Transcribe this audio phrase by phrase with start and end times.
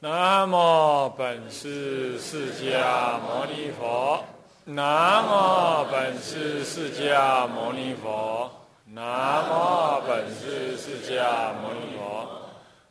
[0.00, 4.24] 南无本师释迦牟尼佛。
[4.64, 8.48] 南无本师释迦牟尼佛。
[8.84, 12.30] 南无本师释迦牟尼佛。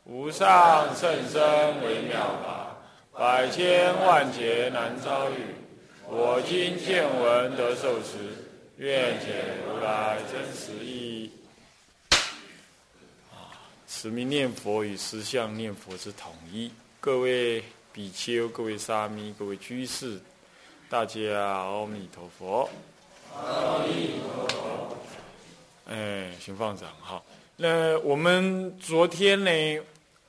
[0.04, 1.40] 无上甚深
[1.82, 2.76] 微妙法，
[3.18, 5.54] 百千万劫难遭遇。
[6.06, 8.18] 我今见闻得受持，
[8.76, 11.32] 愿解如来真实义。
[13.32, 13.48] 啊，
[13.86, 16.70] 持名念佛与实相念佛之统一。
[17.08, 20.20] 各位比丘、各位沙弥、各位居士，
[20.90, 22.68] 大家阿弥陀佛。
[23.34, 24.96] 阿弥陀佛。
[25.86, 27.22] 哎，行放长哈。
[27.56, 29.50] 那我们昨天呢？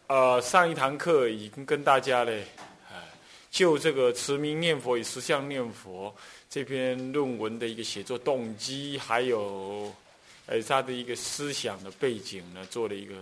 [0.08, 2.46] 呃，上一堂课已经跟大家嘞，
[3.52, 6.16] 就这个持名念佛与实相念佛
[6.50, 9.94] 这篇论文的一个写作动机，还有
[10.46, 13.16] 呃他的一个思想的背景呢，做了一个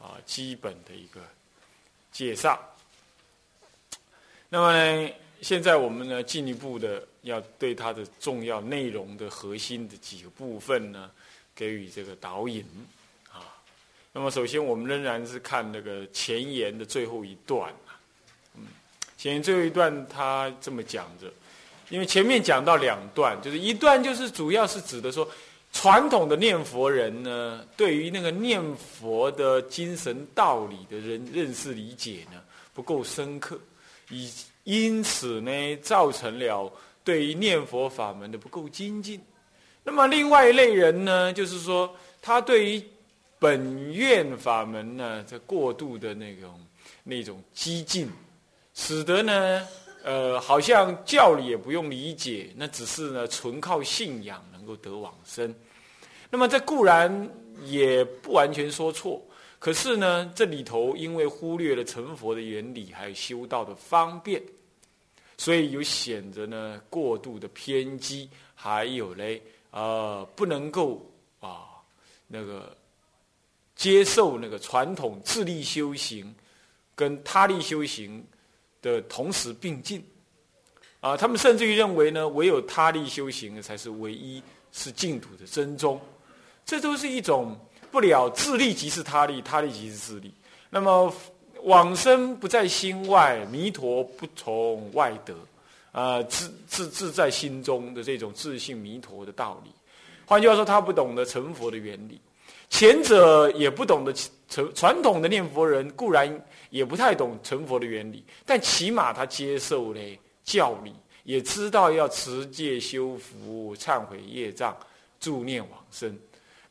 [0.00, 1.20] 啊基本的一个
[2.10, 2.60] 介绍。
[4.48, 5.10] 那么呢，
[5.40, 11.10] 现在我们呢进一步的要对它的重要内容的核心的几个部分呢，
[11.54, 12.64] 给予这个导引
[13.30, 13.42] 啊。
[14.12, 17.72] 那么，首先我们仍然是看那个前言的最后一段
[18.54, 18.62] 嗯，
[19.18, 21.30] 前言最后一段他这么讲着，
[21.90, 25.28] 因为前面讲到两段，就是一段就是主要是指的说，
[25.72, 32.40] 传统的念佛人呢，对于那个念佛的精神道理的人认识理解呢
[32.72, 33.60] 不够深刻，
[34.10, 34.30] 以
[34.64, 36.72] 因此呢造成了
[37.04, 39.20] 对于念佛法门的不够精进。
[39.84, 42.82] 那么另外一类人呢，就是说他对于
[43.38, 46.60] 本愿法门呢，这过度的那种
[47.04, 48.10] 那种激进，
[48.74, 49.68] 使得呢，
[50.02, 55.54] 呃，好像教理也不用理解，那只是呢，纯靠信仰能够得往生。
[56.30, 57.30] 那么这固然
[57.64, 59.22] 也不完全说错，
[59.58, 64.42] 可是呢，这里头因为忽略了成佛的原理，还有修道的方便，
[65.36, 71.04] 所以有显得呢过度的偏激，还有嘞，呃，不能够
[71.40, 71.66] 啊
[72.26, 72.76] 那个。
[73.78, 76.34] 接受那个传统自力修行，
[76.94, 78.24] 跟他力修行
[78.80, 80.02] 的同时并进，
[81.00, 86.00] 啊，他们甚至于认为呢，唯有他力修行才是唯一是净土的真宗，
[86.64, 87.54] 这都是一种
[87.96, 90.30] 不了自利即是他利，他利即是自利。
[90.68, 91.10] 那么
[91.62, 95.34] 往生不在心外，弥陀不从外得，
[95.92, 99.70] 啊，自自自在心中的这种自信弥陀的道理。
[100.26, 102.20] 换句话说，他不懂得成佛的原理。
[102.68, 104.12] 前者也不懂得
[104.46, 106.28] 成传统的念佛人固然
[106.68, 110.00] 也不太懂成佛的原理，但起码他接受了
[110.44, 110.92] 教理，
[111.24, 114.76] 也知道要持戒修福、忏悔业障、
[115.18, 116.14] 助念往生。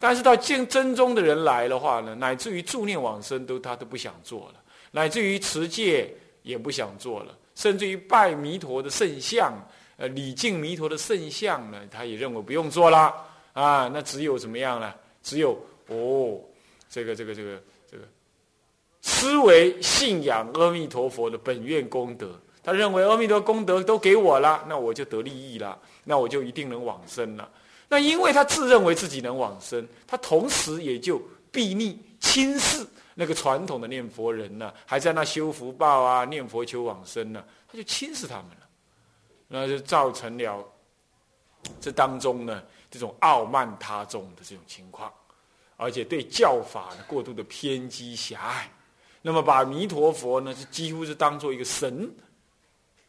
[0.08, 4.62] 但是到见真宗的人来的话呢，乃至于助念往生都他都不想做了，
[4.92, 9.52] 乃至于持戒也不想做了，甚至于拜弥陀的圣像，
[9.98, 13.12] 呃，礼敬弥陀的圣像呢，他也认为不用做了
[13.54, 13.90] 啊。
[13.92, 14.94] 那只有怎么样呢？
[15.24, 15.60] 只有。
[15.88, 16.40] 哦，
[16.88, 18.04] 这个这个这个这个，
[19.02, 27.50] 思维信仰阿弥陀佛的本愿功德，他认为阿弥陀功德都给我了，那我就得利益了，那我就一定能往生了。
[27.88, 38.68] 那因为他自认为自己能往生，他同时也就避逆轻视那个传统的念佛人呢，还在那修福报啊，念佛求往生呢，他就轻视他们了，
[39.48, 40.66] 那就造成了
[41.80, 45.12] 这当中呢这种傲慢他众的这种情况。
[45.78, 48.72] 而且对教法呢过度的偏激狭隘，
[49.22, 52.10] 那么把弥陀佛呢是几乎是当做一个神，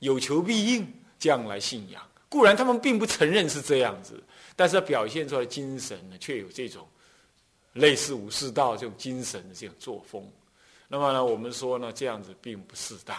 [0.00, 0.86] 有求必应
[1.18, 2.02] 这样来信仰。
[2.28, 4.20] 固然他们并不承认是这样子，
[4.56, 6.84] 但是表现出来精神呢却有这种
[7.74, 10.26] 类似武士道这种精神的这种作风。
[10.88, 13.16] 那么呢，我们说呢这样子并不适当。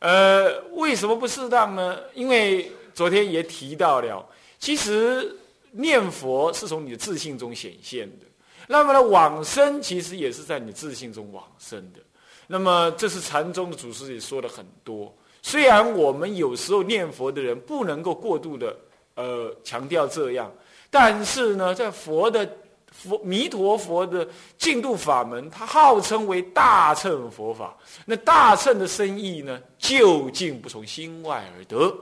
[0.00, 1.98] 呃，为什么不适当呢？
[2.12, 4.28] 因为昨天也提到了，
[4.58, 5.34] 其实
[5.70, 8.26] 念佛是从你的自信中显现的。
[8.66, 12.00] 那么呢，往生其实也是在你自信中往生的。
[12.46, 15.14] 那么，这是禅宗的祖师也说了很多。
[15.40, 18.76] 虽然我们有时候念佛的人不能够过度的
[19.14, 20.52] 呃强调这样，
[20.90, 22.48] 但是呢，在佛的
[22.90, 24.28] 佛弥陀佛的
[24.58, 27.76] 净土法门，它号称为大乘佛法。
[28.04, 31.94] 那大乘的深意呢，究竟不从心外而得。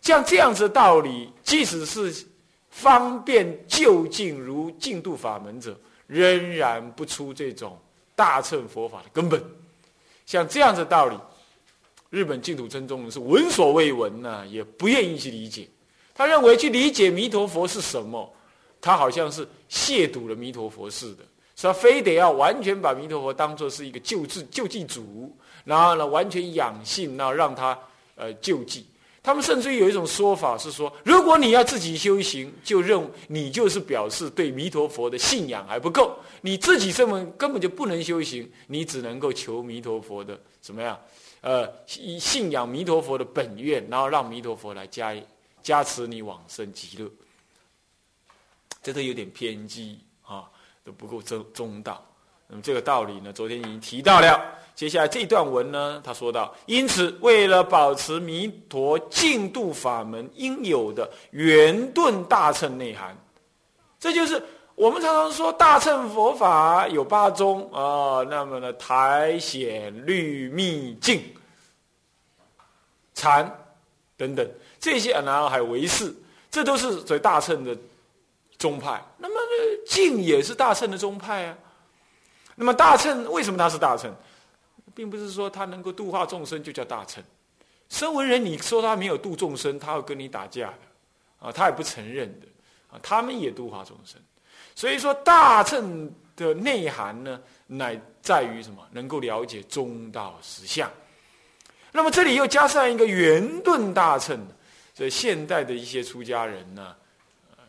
[0.00, 2.26] 像这样子的道理，即使是。
[2.74, 7.78] 方便就近如净度法门者，仍然不出这种
[8.16, 9.44] 大乘佛法的根本。
[10.24, 11.14] 像这样的道理，
[12.08, 15.68] 日本净土真宗是闻所未闻呢，也不愿意去理解。
[16.22, 18.32] 他认为去理解弥陀佛是什么，
[18.80, 21.24] 他好像是亵渎了弥陀佛似的，
[21.56, 27.76] 说非得要完全把弥陀佛当作是一个救治救济主然后呢完全养性，然后让他
[28.14, 28.86] 呃救济。
[29.20, 40.96] 他们甚至于有一种说法是说，如果你要自己修行，就认你就是表示对弥陀佛的信仰还不够，你自己这么根本就不能修行，你只能够求弥陀佛的怎么样？
[41.40, 45.12] 呃，以信仰弥陀佛的本愿，然后让弥陀佛来加
[45.62, 47.10] 加持你往生极乐。
[48.82, 50.50] 这都有点偏激啊，
[50.84, 52.04] 都不够中中道。
[52.48, 54.58] 那么这个道理呢，昨天已经提到了。
[54.74, 63.16] 接下来这段文呢，他说到：因此，为了保持弥陀净度法门应有的圆顿大乘内涵，
[64.00, 64.42] 这就是
[64.74, 68.22] 我们常常说大乘佛法有八宗啊。
[68.28, 71.22] 那么呢，台显律密净
[73.14, 73.46] 禅
[74.22, 76.14] 等等这些，然后还有唯识，
[76.48, 77.76] 这都是所谓大乘的
[78.56, 79.02] 宗派。
[79.18, 79.34] 那么，
[79.84, 81.58] 净也是大乘的宗派啊。
[82.54, 84.14] 那么大乘为什么它是大乘？
[84.94, 87.24] 并不是说他能够度化众生就叫大乘，
[87.88, 92.46] 声闻人你说他没有度众生，他会跟你打架的，啊，他也不承认的，
[92.90, 94.20] 啊，他们也度化众生，
[94.74, 98.86] 所以说大乘的内涵呢，乃在于什么？
[98.92, 100.90] 能够了解中道实相。
[101.92, 104.40] 那么这里又加上一个圆顿大乘，
[104.94, 106.96] 所以现代的一些出家人呢，
[107.56, 107.62] 呃，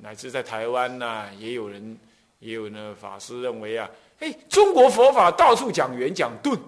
[0.00, 1.96] 乃至在台湾呢，也有人
[2.40, 3.88] 也有呢法师认为啊。
[4.18, 6.58] 哎，中国佛法到处讲圆讲顿，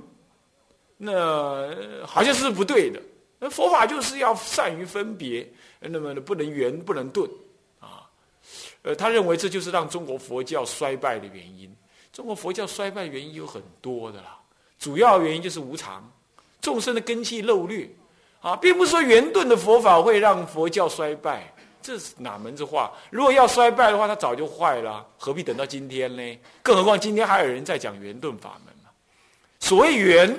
[0.97, 3.01] 那好像是不对的。
[3.39, 5.49] 那佛法就是要善于分别，
[5.81, 7.29] 那么不能圆不能顿
[7.79, 8.09] 啊。
[8.83, 11.75] 呃，他认为这就是让中国佛教衰败的原因。
[12.13, 14.39] 中国佛教衰败原因有很多的啦，
[14.79, 16.09] 主要原因就是无常，
[16.65, 17.87] 众生的根器漏略
[18.41, 21.53] 啊，并不是说圆顿的佛法会让佛教衰败。
[21.83, 22.91] 这是哪门子话？
[23.11, 26.39] 如果要衰败的话，它早就坏了，何必等到今天呢？
[26.63, 28.89] 更何况今天还有人在讲圆顿法门嘛。
[29.61, 30.35] 所谓圆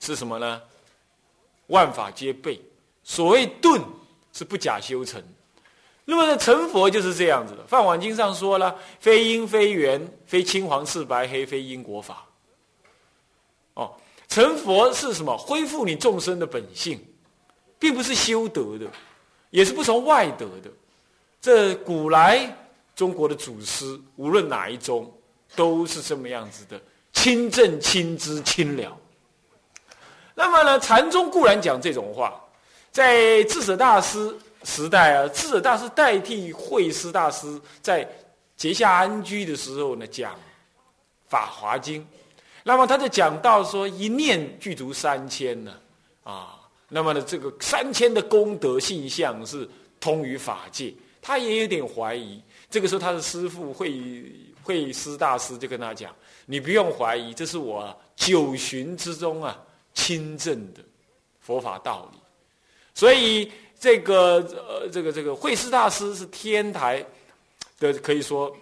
[0.00, 0.60] 是什么呢？
[1.68, 2.60] 万法皆备。
[3.04, 3.80] 所谓顿
[4.32, 5.22] 是不假修成。
[6.04, 7.62] 那么呢成佛就是这样子的。
[7.66, 12.26] 《梵网经》上说了：非因非缘，非青黄赤白黑，非因果法。
[13.74, 13.94] 哦，
[14.38, 15.36] 成佛是什么？
[15.36, 17.04] 恢复你众生的本性，
[17.76, 18.86] 并不是修德的。
[19.50, 20.70] 也是不从外得的，
[21.40, 22.56] 这古来
[22.94, 25.12] 中国的祖师，无论哪一宗，
[25.56, 26.80] 都是这么样子的，
[27.12, 28.96] 亲正、亲知、亲了。
[30.36, 32.40] 那么呢，禅宗固然讲这种话，
[32.92, 34.32] 在智者大师
[34.62, 38.08] 时代啊，智者大师代替慧师大师在
[38.56, 40.32] 结下安居的时候呢，讲
[41.26, 42.00] 《法华经》，
[42.68, 45.72] 那么他就讲到说，一念具足三千呢，
[46.22, 46.54] 啊。
[46.90, 49.66] 那么呢，这个三千的功德性相是
[49.98, 50.92] 通于法界，
[51.22, 52.42] 他也有点怀疑。
[52.68, 54.22] 这个时候，他的师父慧
[54.62, 59.58] 慧师大师就跟他讲：“你不用怀疑，这是我九旬之中啊
[59.94, 60.82] 亲证的
[61.40, 62.18] 佛法道理。”
[62.92, 63.50] 所以，
[63.80, 67.02] 这个呃，这个这个慧师大师是天台
[67.80, 68.54] 的，可以说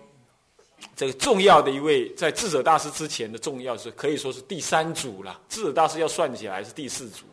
[0.95, 5.41] 这个重要的一位，在智者大师之前的重要是可以说是第三组了。
[5.49, 7.25] 智者大师要算起来是第四组。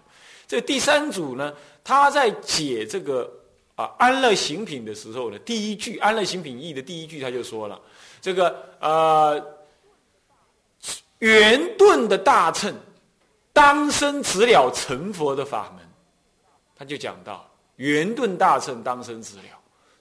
[0.47, 1.53] 这第三组呢，
[1.83, 3.31] 他在解这个
[3.75, 7.79] 啊安乐行品的时候呢，第一句安乐行品义的第一句他就说了，
[8.21, 9.41] 这个呃
[11.19, 12.75] 圆顿的大乘，
[13.53, 15.89] 当生直了成佛的法门，
[16.75, 19.43] 他就讲到圆顿大乘当生直了，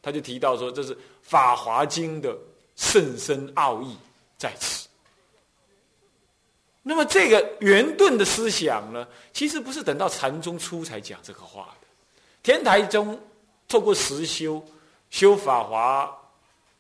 [0.03, 2.37] 他就提到说这是《法华经》的
[2.77, 3.97] 甚深奥义
[4.39, 4.89] 在此。
[6.83, 11.87] 那么这个圆顿的思想呢，其实不是等到禅宗初才讲这个话的。
[12.43, 13.21] 天台宗
[13.69, 14.61] 透过实修、
[15.11, 16.13] 修法华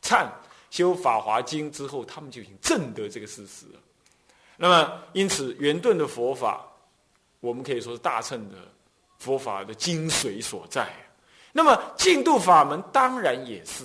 [0.03, 0.27] 忏、
[0.71, 3.79] 修法华经之后，他们就已经证得这个事实了。
[4.57, 6.67] 那么因此，圆顿的佛法，
[7.39, 8.57] 我们可以说是大乘的
[9.19, 10.89] 佛法的精髓所在。
[11.53, 13.85] 那么净度法门当然也是，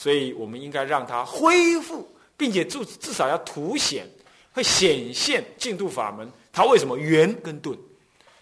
[0.00, 4.08] 所以我们应该让它恢复，并且至至少要凸显。
[4.52, 7.78] 会显现净土法门，它为什么圆跟顿？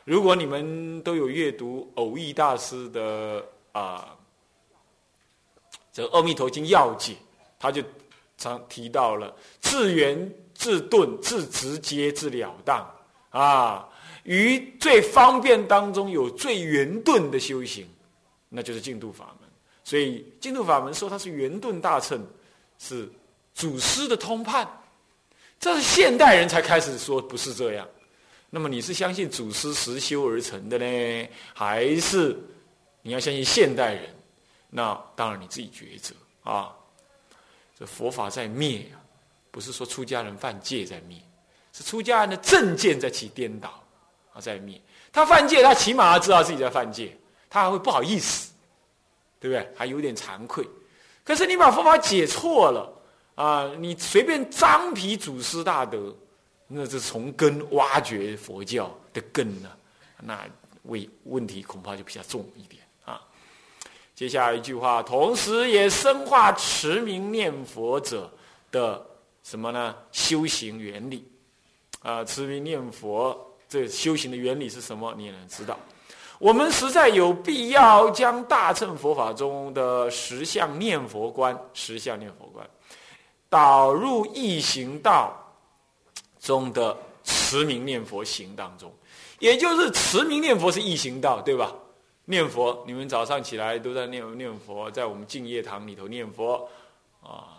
[0.05, 4.17] 如果你们都有阅读偶益大师的啊，
[5.93, 7.13] 这《阿弥陀经要解》，
[7.59, 7.83] 他就
[8.39, 12.89] 常提到了自圆、自顿、自直接、自了当
[13.31, 13.89] 啊。
[14.23, 17.85] 于最方便当中有最圆顿的修行，
[18.49, 19.38] 那就是净土法门。
[19.89, 22.23] 所以净土法门说它是圆顿大乘，
[22.79, 23.11] 是
[23.55, 24.69] 祖师的通判。
[25.59, 27.89] 这是现代人才开始说不是这样，
[28.51, 32.39] 那么你是相信祖师实修而成的呢，还是
[33.01, 34.15] 你要相信现代人？
[34.69, 36.71] 那当然你自己抉择啊。
[37.79, 39.01] 这佛法在灭啊，
[39.51, 41.17] 不是说出家人犯戒在灭，
[41.73, 43.83] 是出家人的正见在起颠倒
[44.35, 44.79] 啊，在灭。
[45.11, 47.17] 他犯戒，他起码要知道自己在犯戒，
[47.49, 48.48] 他还会不好意思，
[49.41, 49.69] 对不对？
[49.77, 50.67] 还有点惭愧。
[51.25, 52.91] 可是你把佛法解错了
[53.35, 56.15] 啊，你随便张皮祖师大德，
[56.67, 59.71] 那是从根挖掘佛教的根呢，
[60.23, 60.47] 那
[60.85, 63.21] 为问题恐怕就比较重一点啊。
[64.15, 68.33] 接下来一句话，同时也深化持名念佛者
[68.73, 69.07] 的
[69.45, 69.95] 什么呢？
[70.11, 71.31] 修行原理
[72.01, 73.45] 啊，持名念佛。
[73.69, 75.15] 这修行的原理是什么？
[75.15, 75.79] 你也能知道。
[76.39, 82.69] 我们实在有必要将大乘佛法中的十相念佛观、十相念佛观
[83.49, 85.35] 导入易行道
[86.39, 88.93] 中的持名念佛行当中。
[89.41, 91.73] 也就是持名念佛是易行道，对吧？
[92.25, 96.69] 念佛，你们早上起来都在念念佛，在我们净业堂里头念佛
[97.23, 97.55] 啊。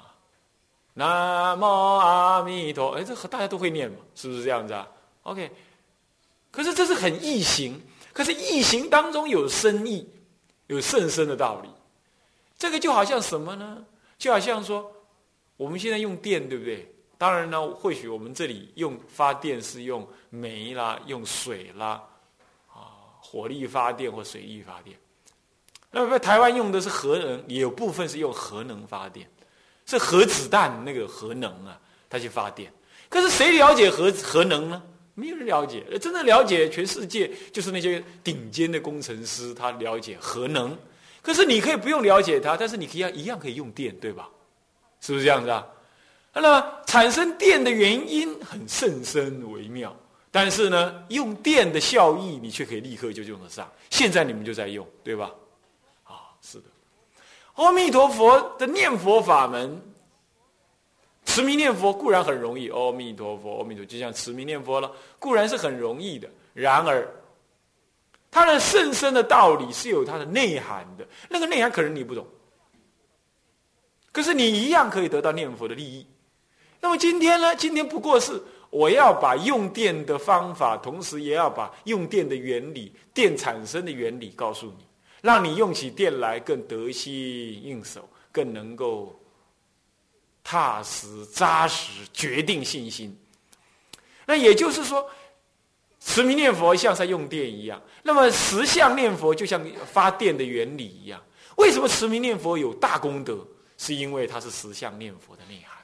[0.93, 3.97] 南无阿弥陀，哎，这和大家都会念嘛？
[4.13, 4.87] 是不是这样子啊
[5.23, 5.49] ？OK。
[6.51, 7.81] 可是这是很易行，
[8.19, 10.05] 可是易行当中有深意，
[10.67, 11.69] 有甚深的道理。
[12.57, 13.81] 这个就好像什么呢？
[14.17, 14.91] 就好像说，
[15.55, 16.93] 我们现在用电，对不对？
[17.17, 22.03] 当然呢，或许我们这里用发电是用煤啦，用水啦，
[22.67, 24.99] 啊，火力发电或水力发电。
[25.89, 29.31] 那么台湾用的是核能，也有部分是用核能发电，
[29.85, 32.69] 是核子弹那个核能啊，它去发电。
[33.07, 34.83] 可是谁了解核核能呢？
[35.19, 40.77] 没有人了解，真正了解全世界就是那些顶尖的工程师，他了解核能。
[41.21, 44.29] 可是你可以不用了解它，但是你可以一样可以用电，对吧？
[45.01, 45.67] 是不是这样子啊？
[46.33, 49.93] 那么产生电的原因很甚深微妙，
[50.31, 53.69] 但是呢，用电的效益你却可以立刻就用得上。
[53.89, 55.29] 现在你们就在用，对吧？
[56.05, 56.63] 啊，是的。
[57.55, 59.81] 阿弥陀佛的念佛法门。
[61.29, 66.27] 持名念佛固然很容易，阿弥陀佛，阿弥陀，就像持名念佛了，固然是很容易的。
[66.55, 67.07] 然而，
[68.31, 72.25] 它的甚深的道理是有它的内涵的，那个内涵可能你不懂，
[74.11, 76.03] 可是你一样可以得到念佛的利益。
[76.81, 77.55] 那么今天呢？
[77.55, 84.83] 今天不过是我要把用电的方法，同时也要把用电的原理、电产生的原理告诉你，
[85.21, 87.13] 让你用起电来更得心
[87.63, 89.15] 应手，更能够。
[90.43, 93.17] 踏实扎实，决定信心。
[94.25, 95.09] 那也就是说，
[95.99, 97.81] 持名念佛像在用电一样。
[98.03, 101.21] 那么十相念佛就像发电的原理一样。
[101.57, 103.45] 为什么持名念佛有大功德？
[103.77, 105.77] 是因为它是十相念佛的内涵。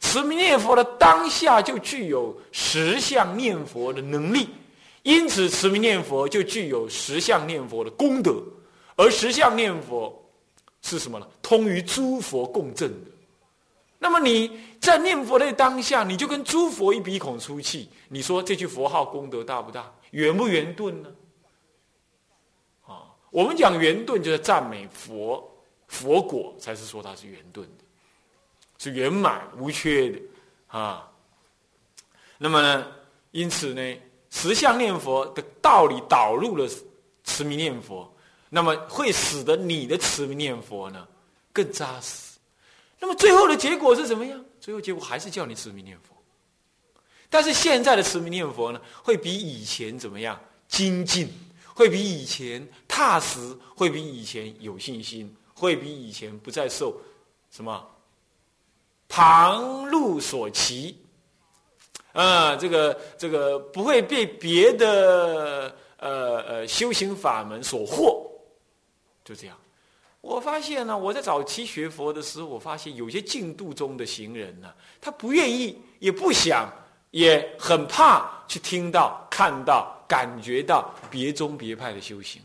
[0.00, 4.48] 持名念佛的当下就具有十相念佛的能力，
[5.02, 8.42] 因此持名念佛就具有十相念佛的功德。
[8.94, 10.14] 而十相念佛
[10.82, 11.26] 是什么呢？
[11.42, 13.10] 通于诸佛共振的。
[14.06, 17.90] 那么你在念佛的当下，你就跟诸佛一鼻孔出气。
[18.08, 19.92] 你说这句佛号功德大不大？
[20.12, 21.10] 圆不圆顿呢？
[22.86, 25.44] 啊，我们讲圆顿就是赞美佛，
[25.88, 27.84] 佛果才是说它是圆顿的，
[28.78, 30.20] 是圆满无缺的
[30.68, 31.10] 啊。
[32.38, 32.86] 那么呢，
[33.32, 33.96] 因此呢，
[34.30, 36.64] 十相念佛的道理导入了
[37.24, 38.08] 持名念佛，
[38.50, 41.08] 那么会使得你的持名念佛呢
[41.52, 42.35] 更扎实。
[42.98, 44.44] 那么最后的结果是怎么样？
[44.60, 46.14] 最后结果还是叫你持名念佛，
[47.28, 51.32] 但是现在的持名念佛呢，会比以前怎么样精进？
[51.74, 53.56] 会比以前踏实？
[53.74, 55.34] 会比以前有信心？
[55.54, 56.98] 会比以前不再受
[57.50, 57.86] 什么
[59.08, 60.98] 旁路所骑？
[62.12, 68.26] 啊，这个这个不会被别的呃呃修行法门所惑，
[69.22, 69.56] 就这样。
[70.26, 76.68] 我发现呢，我在早期学佛的时候，我发现有些净度中的行人呢，他不愿意，也不想，
[77.12, 82.42] 也很怕去听到、看到、感觉到别宗别派的修行。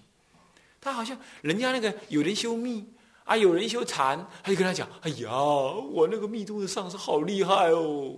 [0.79, 2.85] 他好像人家那个有人修密
[3.23, 8.15] 啊，有人修禅，他就跟他讲：“哎呀，我那个密宗的上师好厉害哦，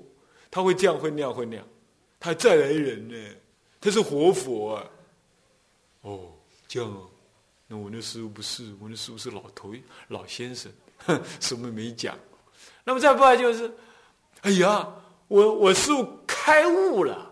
[0.52, 1.66] 他会这样，会那样，会那样，
[2.20, 3.16] 他再来人呢，
[3.80, 4.84] 他是活佛啊。”
[6.04, 6.20] 哦，
[6.68, 7.10] 这样。
[7.68, 9.74] 那我那师傅不是，我那师傅是老头
[10.10, 10.72] 老先生，
[11.40, 12.18] 什么没讲。
[12.84, 13.74] 那么再不然就是，
[14.42, 14.88] 哎呀，
[15.30, 17.32] 我我师傅开悟了，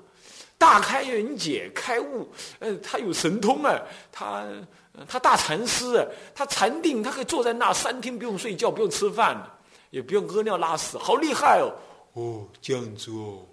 [0.57, 3.77] 大开眼解，开悟，呃，他有神通啊，
[4.11, 4.47] 他
[5.07, 9.38] 他大禅师啊，他禅定，他可以坐在那三天不用睡觉，不用吃饭，
[9.89, 11.73] 也不用屙尿拉屎，好厉害哦！
[12.13, 13.45] 哦，这样子哦，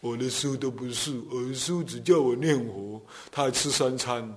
[0.00, 3.00] 我的师傅都不是，我的师傅只叫我念佛，
[3.30, 4.34] 他还吃三餐。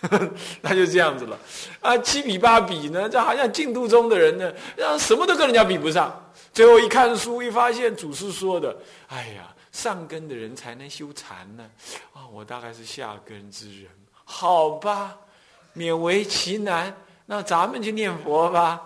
[0.62, 1.38] 那就这样子了，
[1.80, 3.08] 啊，七比八比呢？
[3.08, 6.32] 这好像净土中的人呢，让什么都跟人家比不上。
[6.52, 8.74] 最后一看书，一发现祖师说的，
[9.08, 11.68] 哎呀，上根的人才能修禅呢？
[12.14, 13.90] 啊，我大概是下根之人，
[14.24, 15.16] 好吧，
[15.76, 18.80] 勉为其难，那咱们就念佛吧。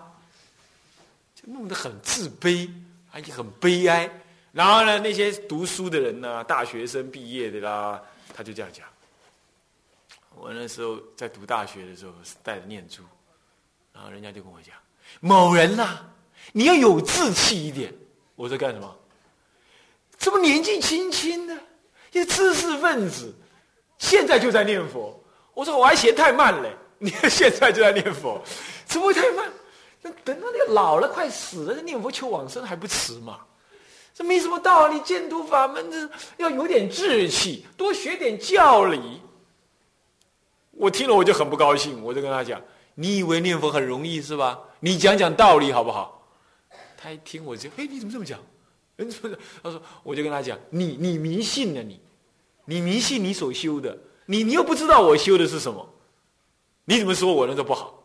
[1.33, 2.69] 就弄得很自卑，
[3.11, 4.09] 而且很悲哀。
[4.51, 8.01] 然后呢，那些读书的人呢，大学生毕业的啦，
[8.33, 8.85] 他就这样讲。
[10.37, 13.01] 我那时候在读大学的时候是带着念珠，
[13.93, 14.75] 然后人家就跟我讲
[15.21, 15.99] ：“某人呐，
[16.51, 17.93] 你要有志气一点。”
[18.35, 18.95] 我说干什么？
[20.17, 21.57] 这么年纪轻轻的
[22.11, 23.33] 一个知识分子，
[23.97, 25.17] 现在就在念佛。
[25.53, 28.41] 我说我还嫌太慢嘞，你看现在就在念佛，
[28.85, 29.49] 怎么会太慢？
[30.01, 33.39] 那等到那个老了快死了，念佛求往生还不迟嘛？
[34.13, 39.21] 这没什么道理，净土法门这要有点志气，多学点教理。
[40.75, 42.61] 我听了我就很不高兴，我就跟他讲
[42.95, 44.59] ：“你以为念佛很容易是吧？
[44.81, 46.27] 你讲讲道理好不好？”
[46.97, 48.39] 他一听我就：“哎，你怎么这么讲？”
[48.97, 49.29] 人说
[49.61, 51.99] ：“他说，我就跟他讲，你你迷信了你，
[52.65, 55.87] 你迷信你所修的，你你又不知道我修的是什么，
[56.85, 58.01] 你怎么说我那个不好？”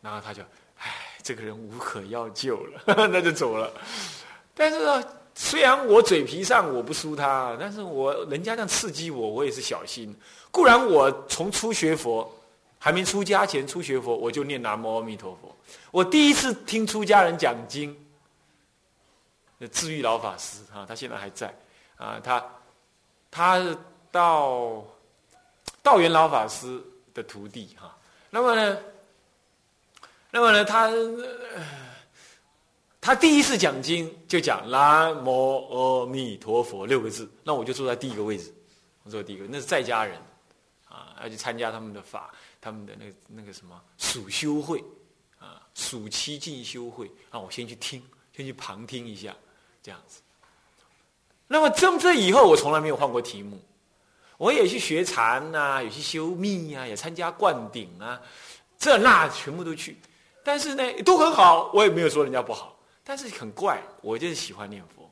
[0.00, 0.42] 然后他就
[0.78, 0.92] ：“唉，
[1.22, 3.72] 这个人无可药救了， 那就走了。”
[4.54, 5.04] 但是呢，
[5.34, 10.14] 虽然我嘴皮上我不输他，但是我人家这样刺激我，我也是小心。
[10.50, 12.32] 固然我从初学佛，
[12.78, 15.54] 还没出家前初学佛，我就念南无阿弥陀佛。
[15.90, 17.96] 我第一次听出家人讲经，
[19.58, 21.52] 那智玉老法师啊，他现在还在
[21.96, 22.44] 啊，他
[23.30, 23.76] 他是
[24.12, 24.84] 道
[25.82, 26.80] 道元老法师
[27.12, 27.96] 的徒弟哈。
[28.30, 28.78] 那么呢，
[30.30, 30.88] 那么呢，他
[33.04, 38.50] 他第一次讲经就讲南无阿弥陀佛六个字，那我就坐在第一个位置，
[39.02, 40.18] 我坐第一个，那是在家人。
[40.88, 42.32] 啊，要去参加他们的法，
[42.62, 44.82] 他们的那那个什么暑修会，
[45.38, 48.02] 啊，暑期进修会，啊，我先去听，
[48.34, 49.36] 先去旁听一下，
[49.82, 50.22] 这样子。
[51.46, 53.60] 那么从这以后，我从来没有换过题目，
[54.38, 58.18] 我也去学禅呐，也去修密呀，也参加灌顶啊，
[58.78, 59.98] 这那全部都去，
[60.42, 62.73] 但是呢，都很好，我也没有说人家不好，
[63.04, 65.08] 但是很怪，我就是喜欢念佛。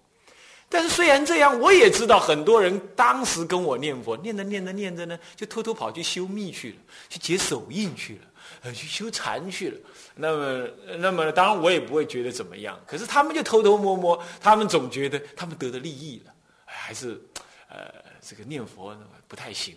[0.69, 6.77] 但是虽然这样，我也知道很多人当时跟我念佛，念着念着念着呢，就偷偷跑去修密去了，
[7.11, 8.21] 去结手印去了，
[8.63, 9.79] 呃，去修禅去了。
[10.15, 12.81] 那么，那么当然我也不会觉得怎么样。
[12.87, 16.33] 可是他们就偷偷摸摸，他们总觉得他们得了利益了，
[16.65, 17.21] 还是，
[17.69, 17.93] 呃，
[18.27, 18.97] 这个念佛
[19.29, 19.77] 不太行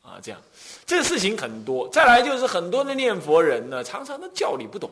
[0.00, 0.18] 啊。
[0.20, 0.42] 这样，
[0.84, 1.88] 这个事情很多。
[1.90, 4.90] 再来就是很多的念佛人呢，常常都教理不懂。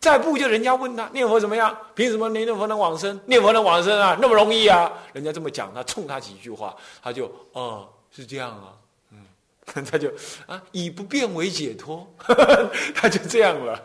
[0.00, 1.76] 再不就人家问他念佛怎么样？
[1.94, 3.20] 凭什么念佛能往生？
[3.26, 4.16] 念佛能往生啊？
[4.18, 4.90] 那么容易啊？
[5.12, 8.72] 人家这么讲，他冲他几句话，他就哦是这样啊，
[9.12, 9.18] 嗯，
[9.84, 10.10] 他就
[10.46, 12.10] 啊以不变为解脱，
[12.96, 13.78] 他就这样了。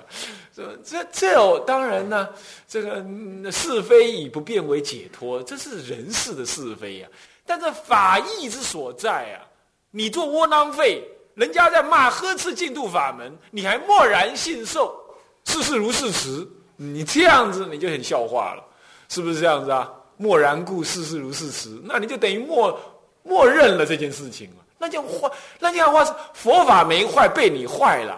[0.55, 2.29] 这这这当然呢，
[2.65, 3.03] 这个
[3.51, 7.07] 是非以不变为解脱，这是人事的是非呀。
[7.45, 9.43] 但这法义之所在啊，
[9.91, 14.97] 你做窝囊废，人家在骂呵斥净土法门，你还默然信受。
[15.45, 18.63] 事事如事实，你这样子你就很笑话了，
[19.07, 19.89] 是不是这样子啊？
[20.17, 22.79] 默然故事事如事实，那你就等于默
[23.23, 24.65] 默认了这件事情了。
[24.77, 26.03] 那这样坏，那叫话
[26.33, 28.17] 佛法没坏，被你坏了，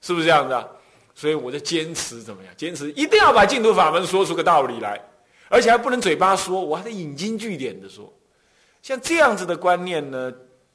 [0.00, 0.66] 是不是这样子啊？
[1.14, 2.52] 所以我就坚持怎么样？
[2.56, 5.00] 坚持一定要把净土法门说出个道理来，
[5.48, 8.12] 而且还不能嘴巴说，我还得引经据典的说。
[8.82, 10.32] 像这样子的观念呢？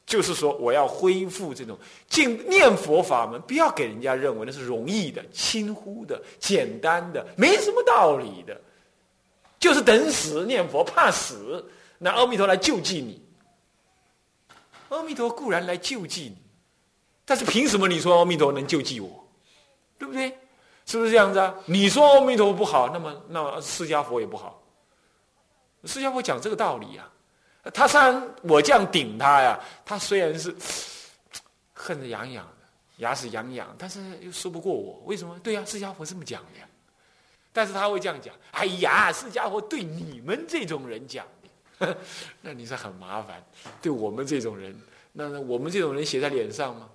[0.09, 1.77] 就是说，我要恢复这种
[2.09, 8.59] 敬念佛法门，不要给人家认为那是容易的、轻忽的、简单的、没什么道理的，
[9.59, 11.63] 就是等死念佛，怕死，
[11.99, 13.23] 那阿弥陀来救济你。
[14.89, 16.37] 阿弥陀固然来救济你，
[17.23, 19.27] 但是凭什么你说阿弥陀能救济我？
[19.99, 20.35] 对不对？
[20.87, 21.53] 是不是这样子啊？
[21.67, 24.59] 你说阿弥陀不好，那么那释迦佛也不好。
[25.83, 27.07] 释迦佛讲这个道理呀。
[27.73, 30.55] 他虽然我这样顶他呀，他虽然是
[31.73, 32.67] 恨得痒痒的，
[32.97, 35.01] 牙齿痒痒，但是又说不过我。
[35.05, 35.37] 为什么？
[35.39, 36.65] 对呀，释迦佛这么讲的呀。
[37.51, 41.25] 但是他会这样讲：“哎呀，释迦佛对你们这种人讲
[41.79, 41.97] 的，
[42.41, 43.43] 那你是很麻烦。
[43.81, 44.79] 对我们这种人，
[45.11, 46.87] 那我们这种人写在脸上吗？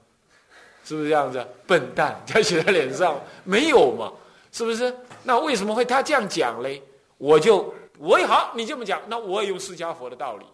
[0.84, 1.46] 是不是这样子？
[1.66, 4.12] 笨蛋，要写在脸上 没有嘛？
[4.52, 4.94] 是不是？
[5.24, 6.82] 那为什么会他这样讲嘞？
[7.18, 10.46] 我就我也好，你这么讲，那我也用释迦佛的道理。”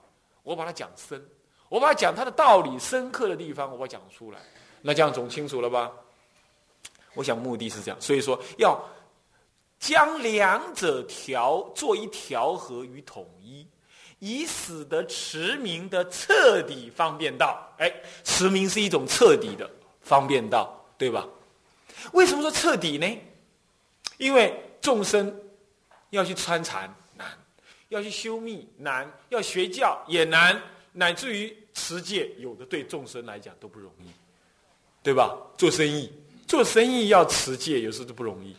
[0.50, 1.24] 我把它讲深，
[1.68, 4.40] 我把它讲它的道理深刻的地方，我把它讲出来，
[4.82, 5.92] 那这样总清楚了吧？
[7.14, 8.76] 我想目的是这样，所以说要
[9.78, 13.64] 将两者调做一调和与统一，
[14.18, 17.64] 以使得持名的彻底方便道。
[17.78, 17.88] 哎，
[18.24, 21.24] 持名是一种彻底的方便道，对吧？
[22.12, 23.06] 为什么说彻底呢？
[24.18, 25.32] 因为众生
[26.10, 26.92] 要去参禅，
[27.90, 30.61] 要去修密难，要学教也难，
[30.92, 34.07] 乃至于持戒，有的对众生来讲都不容易，
[35.03, 35.37] 对吧？
[35.59, 36.11] 做生意，
[36.46, 38.57] 做生意要持戒，有时候都不容易。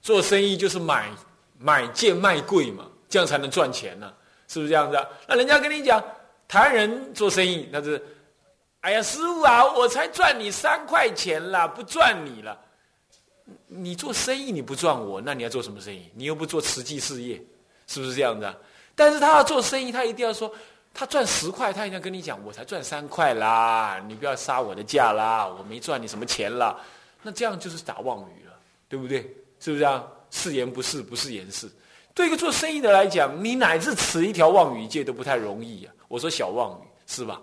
[0.00, 1.10] 做生意就是买
[1.58, 4.12] 买贱卖贵嘛，这样才能赚钱呢，
[4.48, 5.06] 是不是这样子？
[5.26, 6.02] 那人家跟你讲，
[6.46, 8.00] 台湾人做生意，那是，
[8.80, 12.58] 哎呀，师傅啊，我才赚你三块钱啦，不赚你了。
[13.66, 16.10] 你做生意你不赚我，那你要做什么生意？
[16.14, 17.42] 你又不做慈济事业，
[17.92, 18.46] 是不是这样子？
[18.46, 18.56] 啊
[18.94, 20.52] 但是他要做生意，他一定要说，
[20.92, 26.78] 他赚十块，他一定要跟你讲，我才赚三块啦，你不要杀我的价啦，我没赚你什么钱啦。
[27.22, 28.52] 那这样就是打妄语了，
[28.88, 29.20] 对不对？
[29.58, 30.04] 是不是啊？
[30.30, 31.70] 是言不是，不是言是。
[32.14, 35.92] 对一个做生意的来讲，你乃至持一条妄语戒都不太容易啊。
[36.08, 37.40] 我说小妄语是吧？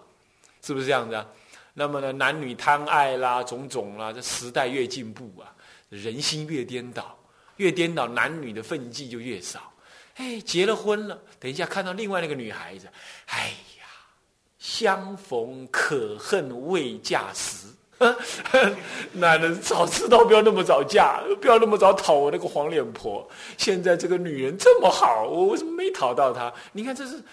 [0.61, 1.25] 是不是这样子啊？
[1.73, 5.49] 那么呢，男女贪爱啦，种种啦，这时代越进步啊，
[5.89, 7.17] 人心越颠倒，
[7.57, 9.61] 越颠倒，男女的分际就越少。
[10.19, 12.87] 哎，结了婚了，等一下看到另外那个女孩子，
[13.27, 13.87] 哎呀，
[14.57, 17.67] 相逢可恨未嫁时。
[19.13, 23.25] 男人早知道不要那么早嫁，不要那么早讨我那个黄脸婆。
[23.57, 26.53] 现在这个女人这么好，我为什么没讨到她？
[26.73, 27.23] 你看，这是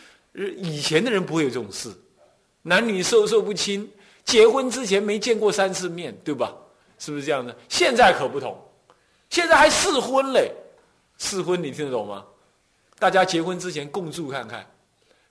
[0.56, 1.92] 以前的人不会有这种事，
[2.62, 3.88] 男女授受不亲，
[4.24, 6.54] 结婚之前没见过三次面对吧？
[7.00, 7.56] 是不是这样的？
[7.68, 8.56] 现在可不同，
[9.28, 10.52] 现在还试婚嘞，
[11.18, 12.24] 试婚你听得懂吗？
[12.98, 14.64] 大家结婚之前共住看看，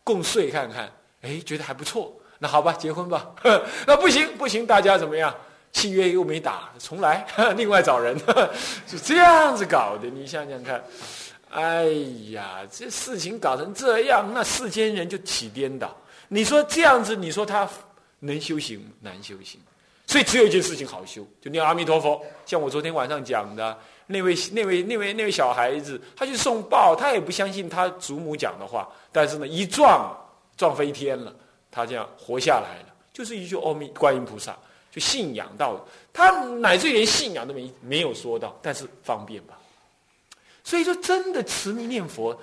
[0.03, 2.15] 共睡看看，哎，觉得还不错。
[2.37, 3.31] 那好吧，结婚吧。
[3.87, 5.33] 那不行，不行，大家怎么样？
[5.71, 7.25] 契约又没打，重来，
[7.57, 8.17] 另外找人，
[8.87, 10.07] 是这样子搞的。
[10.07, 10.83] 你想想看，
[11.49, 11.85] 哎
[12.31, 15.95] 呀，这事情搞成这样，那世间人就起颠倒。
[16.27, 17.67] 你说这样子，你说他
[18.19, 19.59] 能修行难修行？
[20.07, 22.23] 所以只有一件事情好修，就念阿弥陀佛。
[22.45, 30.15] 像我昨天晚上讲的那位、那位、那位、那位小孩子，他去送报，他也不相信他祖母讲的话，但是呢，一撞
[30.57, 31.33] 撞飞天了。
[31.71, 34.55] 他这样活下来了，就是一句阿弥观音菩萨，
[34.89, 39.59] 就信仰到他乃至连信仰都没没有说到，但是方便吧。
[40.63, 42.39] 所以说，真的持名念佛，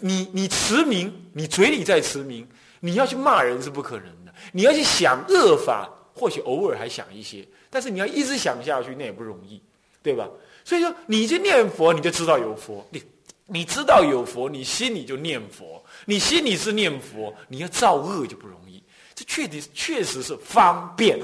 [0.00, 2.46] 你你持名，你嘴里在持名，
[2.80, 4.34] 你要去骂人是不可能的。
[4.52, 9.62] 你要去想恶法，或许偶尔还想一些，但是你要一直想下去，那也不容易，
[10.02, 10.28] 对吧？
[10.64, 13.02] 所以说，你去念佛，你就知道有佛，你
[13.46, 18.82] 你知道有佛，你心里就念佛，你心里是念佛，你要造恶就不容易。
[19.14, 21.20] 这确实确实是方便。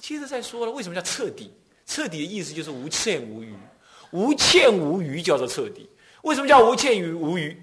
[0.00, 1.52] 接着再说了，为什么叫彻底？
[1.86, 3.54] 彻底的意思就是无欠无余，
[4.10, 5.88] 无欠无余叫做彻底。
[6.22, 7.62] 为什么叫无欠于无余？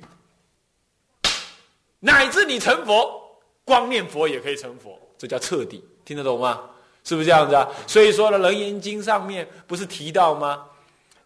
[2.00, 3.20] 乃至你成佛，
[3.66, 6.62] 光念佛也可以成佛，这叫彻底，听得懂吗？
[7.04, 7.68] 是不是这样子啊？
[7.88, 10.64] 所以说呢，《楞严经》上面不是提到吗？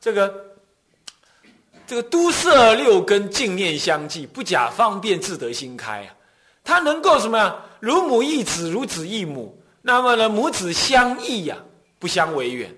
[0.04, 0.46] 这个
[1.88, 6.14] 这个都摄六根净念相继，不假方便自得心开啊。
[6.62, 7.56] 他能够什么呀？
[7.80, 9.58] 如母忆子，如子忆母。
[9.82, 11.58] 那么呢，母子相忆呀，
[12.00, 12.70] 不相为远。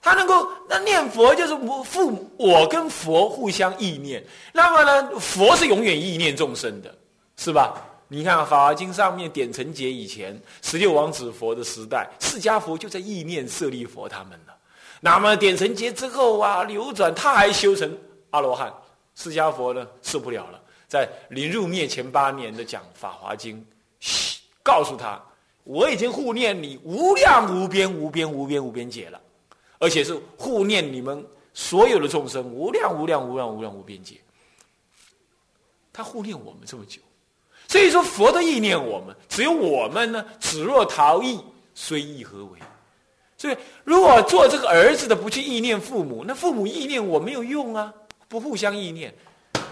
[0.00, 4.24] 他能够那念佛，就是母父母，我跟佛互相意念。
[4.52, 6.94] 那么呢，佛是永远意念众生的，
[7.36, 7.74] 是吧？
[8.06, 14.54] 你看《法华经》上面点成劫以前，十六王子佛的时代，释迦佛就在意念舍利佛他们了。
[15.04, 17.92] 那么点成劫之后啊，流转他还修成
[18.30, 18.72] 阿罗汉，
[19.16, 20.62] 释迦佛呢受不了了。
[20.86, 23.66] 在临入灭前八年的讲《法华经》，
[24.62, 25.20] 告诉他，
[25.64, 29.20] 我已经护念你无量无边无边无边无边劫了，
[29.80, 34.18] 而且是护念你们所有的众生无量无量无量无量无边劫。
[35.92, 37.00] 他护念我们这么久，
[37.66, 41.40] 所以说佛的意念我们，只有我们呢，只若逃逸，
[41.74, 42.58] 虽意何为？
[43.42, 47.92] 所以如果做这个儿子的不去意念父母，那父母意念我没有用啊，
[48.28, 49.12] 不互相意念。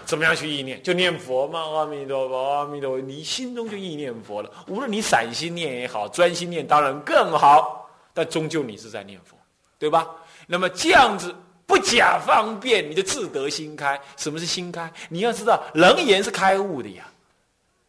[0.05, 0.83] 怎么样去意念？
[0.83, 4.51] 就念佛嘛，阿弥陀佛，阿弥陀佛，你心中就意念佛了。
[4.67, 9.37] 无论你散心念也好，专心念当然更好，但终究你是在念佛，
[9.79, 10.05] 对吧？
[10.47, 11.33] 那么这样子
[11.65, 13.97] 不假方便，你就自得心开。
[14.17, 14.91] 什么是心开？
[15.07, 17.09] 你要知道，楞严是开悟的呀。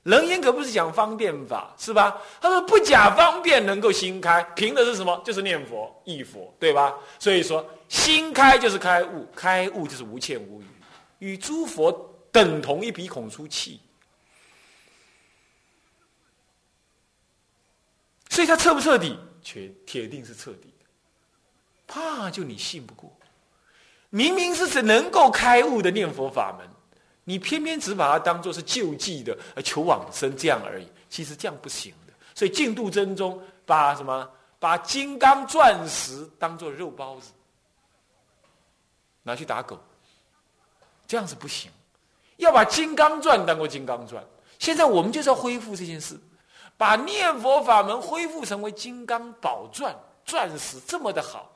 [0.04, 2.20] 楞严可不是讲方便法，是吧？
[2.40, 5.22] 他说不假方便能够心开，凭的是什么？
[5.24, 6.94] 就是念佛、忆佛，对吧？
[7.18, 10.66] 所以说，心开就是开悟，开悟就是无欠无余，
[11.18, 12.08] 与诸佛。
[12.32, 13.78] 等同一鼻孔出气，
[18.30, 19.18] 所以他彻不彻底？
[19.42, 20.86] 却铁定是彻底的。
[21.86, 23.14] 怕就你信不过，
[24.08, 26.66] 明明是只能够开悟的念佛法门，
[27.24, 30.86] 你偏偏只把它当做是救济的、求往生这样而已。
[31.08, 32.12] 其实这样不行的。
[32.34, 34.28] 所以净度真宗把什么？
[34.58, 37.32] 把金刚钻石当做肉包子
[39.24, 39.76] 拿去打狗，
[41.04, 41.68] 这样子不行。
[42.36, 44.22] 要把《金刚钻》当过《金刚钻》。
[44.60, 46.16] 现在我们就是要恢复这件事，
[46.76, 49.92] 把念佛法门恢复成为《金刚宝钻》
[50.24, 51.52] 钻石这么的好，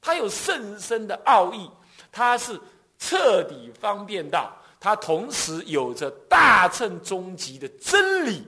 [0.00, 1.70] 它有甚深的奥义，
[2.10, 2.60] 它是
[2.98, 8.46] 彻底方便到，它同时有着大乘终极的真理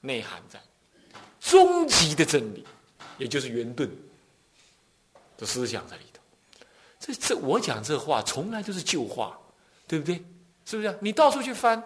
[0.00, 0.60] 内涵在，
[1.40, 2.66] 终极的真理，
[3.18, 3.90] 也就是圆顿
[5.36, 6.20] 的思想在里头。
[6.98, 9.38] 这这我讲这话从来都是旧话，
[9.86, 10.24] 对不对？
[10.64, 10.96] 是不是？
[11.00, 11.82] 你到处去翻。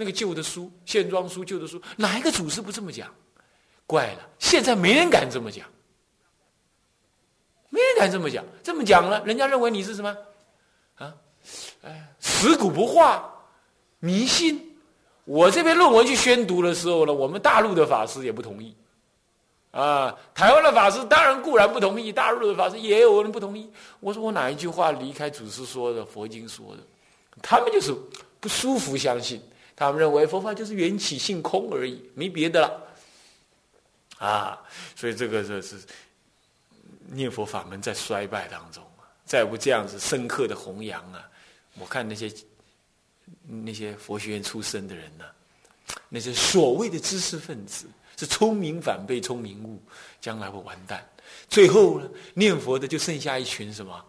[0.00, 3.12] 那个旧的书、线装书、旧的书，哪一个祖师不这么讲？
[3.84, 5.68] 怪了，现在没人敢这么讲，
[7.68, 8.44] 没人敢这么讲。
[8.62, 10.16] 这么讲了，人家认为你是什么？
[11.82, 13.30] 哎，死古不化，
[14.00, 14.64] 迷信。
[15.24, 18.74] 我这篇论文去宣读的时候呢，我们大陆的法师也不同意，
[19.70, 23.70] 啊，台湾的法师当然固然不同意，大陆的法师也有人不同意。
[24.00, 26.82] 我说我哪一句话离开祖师说的、佛经说的？
[27.42, 27.94] 他们就是
[28.40, 29.40] 不舒服，相信。
[29.76, 32.82] 他们认为佛法就是缘起性空而已，没别的了，
[34.18, 34.58] 啊，
[34.96, 35.76] 所以这个这是
[37.06, 41.22] 念佛法门在衰败当中啊，再不这样子深刻的弘扬啊，
[41.78, 42.32] 我看那些
[43.46, 45.24] 那些佛学院出身的人呢，
[46.08, 47.86] 那些所谓的知识分子
[48.16, 49.80] 是聪明反被聪明误，
[50.20, 51.06] 将来会完蛋。
[51.48, 54.04] 最后呢，念佛的就剩下一群什么？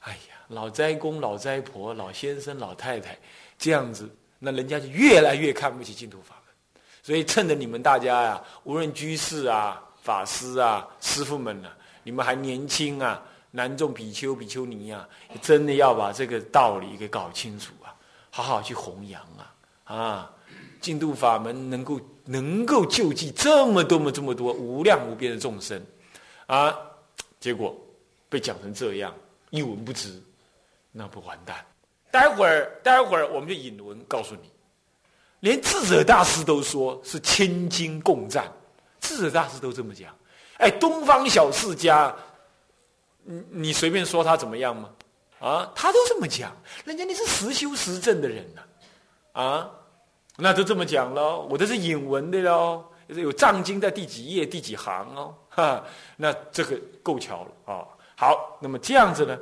[0.00, 3.18] 哎呀，老斋公、老斋婆、老先生、老太太
[3.58, 4.08] 这样子。
[4.38, 11.70] 那人家就越来越看不起净土法门，所以趁着你们大家呀，无论居士啊、法师啊、师傅们呢，
[12.02, 15.08] 你们还年轻啊，南众比丘、比丘尼啊，
[15.40, 17.94] 真的要把这个道理给搞清楚啊，
[18.30, 19.54] 好好去弘扬啊
[19.84, 20.30] 啊！
[20.80, 25.82] 净土法门能够能够救济这么多么这么多无量无边的众生
[26.46, 26.76] 啊，
[27.40, 27.76] 结果
[28.28, 29.12] 被讲成这样
[29.50, 30.22] 一文不值，
[30.92, 31.64] 那不完蛋。
[32.10, 34.50] 待会儿，待会儿我们就引文告诉你，
[35.40, 38.52] 连智者大师都说是千金共赞，
[39.00, 40.14] 智者大师都这么讲。
[40.58, 42.14] 哎，东方小世家，
[43.26, 44.88] 你你随便说他怎么样吗？
[45.40, 46.50] 啊，他都这么讲，
[46.84, 48.62] 人家你是实修实证的人呐，
[49.42, 49.70] 啊，
[50.36, 51.46] 那都这么讲喽。
[51.50, 55.84] 我这是引文的喽，有藏经在第几页第几行哦，哈，
[56.16, 57.84] 那这个够巧了啊。
[58.16, 59.36] 好，那么这样子呢，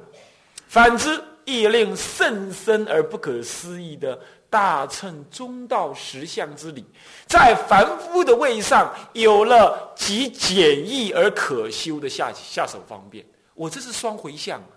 [0.67, 1.23] 反之。
[1.47, 4.19] 亦令甚深而不可思议的
[4.49, 6.83] 大乘中道实相之理，
[7.27, 13.23] 在凡夫的位上有了极简易而可修的下下手方便。
[13.55, 14.71] 我这是双回向啊！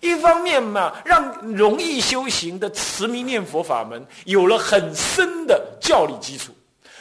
[0.00, 6.52] 一方面嘛，让容易修行的持名念佛法门有了很深的教理基础，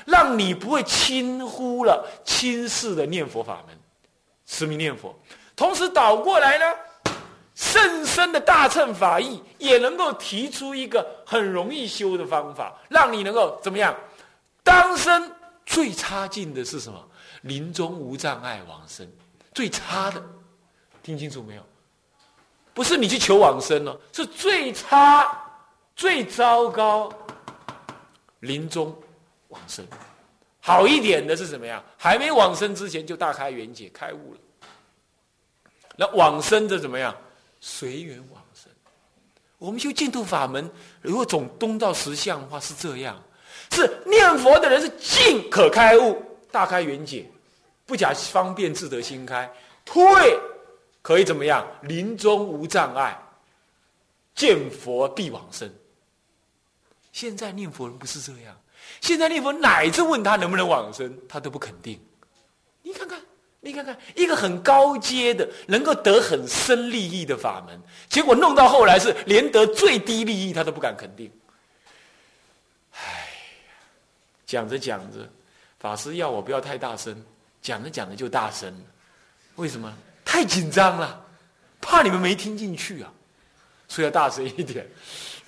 [0.05, 3.77] 让你不会轻忽了轻视的念佛法门，
[4.45, 5.17] 持名念佛。
[5.55, 6.65] 同时倒过来呢？
[7.55, 13.95] 甚深的大乘法义，也能够提出一个很容易修的方法，让你能够怎么样？
[14.63, 15.31] 当生
[15.65, 17.03] 最差劲的是什么？
[17.41, 19.11] 临终无障碍往生，
[19.55, 20.23] 最差的，
[21.07, 21.61] 听清楚没有？
[22.73, 25.41] 不是你去求往生了，是最差、
[25.95, 27.09] 最糟糕，
[28.41, 28.93] 临终
[29.47, 29.87] 往生。
[30.59, 31.81] 好一点的是什么样？
[31.95, 34.39] 还没往生之前就大开圆解开悟了。
[35.95, 37.15] 那往生的怎么样？
[37.61, 38.69] 随缘往生，
[39.59, 40.69] 我们修净土法门，
[41.01, 43.17] 如果总东照实相的话是这样：
[43.71, 47.25] 是念佛的人是尽可开悟，大开圆解，
[47.85, 49.47] 不假方便自得心开；
[49.85, 50.37] 退
[51.07, 51.65] 可以怎么样？
[51.83, 53.17] 临终无障碍，
[54.35, 55.73] 见佛必往生。
[57.13, 58.53] 现在念佛人不是这样，
[58.99, 61.97] 现在念佛乃至问他能不能往生，他都不肯定。
[62.81, 63.17] 你看看。
[63.61, 71.31] 你看看，一个很高阶的，能够得很深利益的法门，结果弄到后来是连得最低利益他都不敢肯定。
[72.91, 73.29] 唉，
[74.45, 75.27] 讲着讲着，
[75.79, 77.25] 法师要我不要太大声，
[77.61, 78.85] 讲着讲着就大声了。
[79.55, 79.97] 为什么？
[80.29, 81.25] 太紧张了，
[81.79, 83.09] 怕你们没听进去啊，
[83.87, 84.85] 所以要大声一点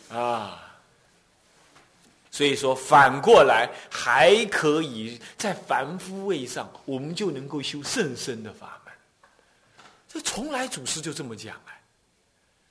[0.10, 0.66] 啊。
[2.32, 8.94] 所以说，反过来还可以在凡夫位上，我们就能够修甚深的法门。
[10.08, 11.82] 这从来祖师就这么讲哎，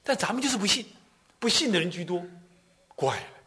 [0.02, 0.86] 但咱们就是不信，
[1.38, 2.24] 不信的人居多，
[2.94, 3.37] 怪了！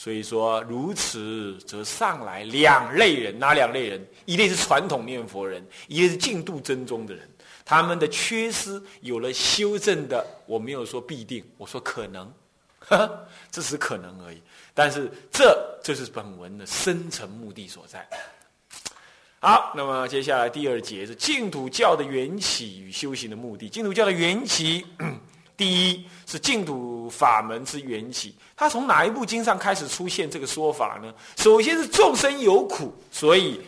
[0.00, 4.06] 所以说，如此则上来两类人，哪两类人？
[4.26, 7.28] 一类是传统念佛人，一类是净度真宗的人。
[7.64, 12.32] 他们的缺失有了修正的，我没有说必定，我说可能，
[12.78, 14.40] 呵 呵这是可能而已。
[14.72, 18.08] 但是，这就是本文的深层目的所在。
[19.40, 23.68] 好，那么接下来第二节是净土教的缘起与修行的目的。
[23.68, 24.86] 净土教的缘起
[25.58, 31.12] 第一是净土法门之缘起，它从哪一部经上开始出现这个说法呢？
[31.36, 33.60] 首先是众生有苦，所以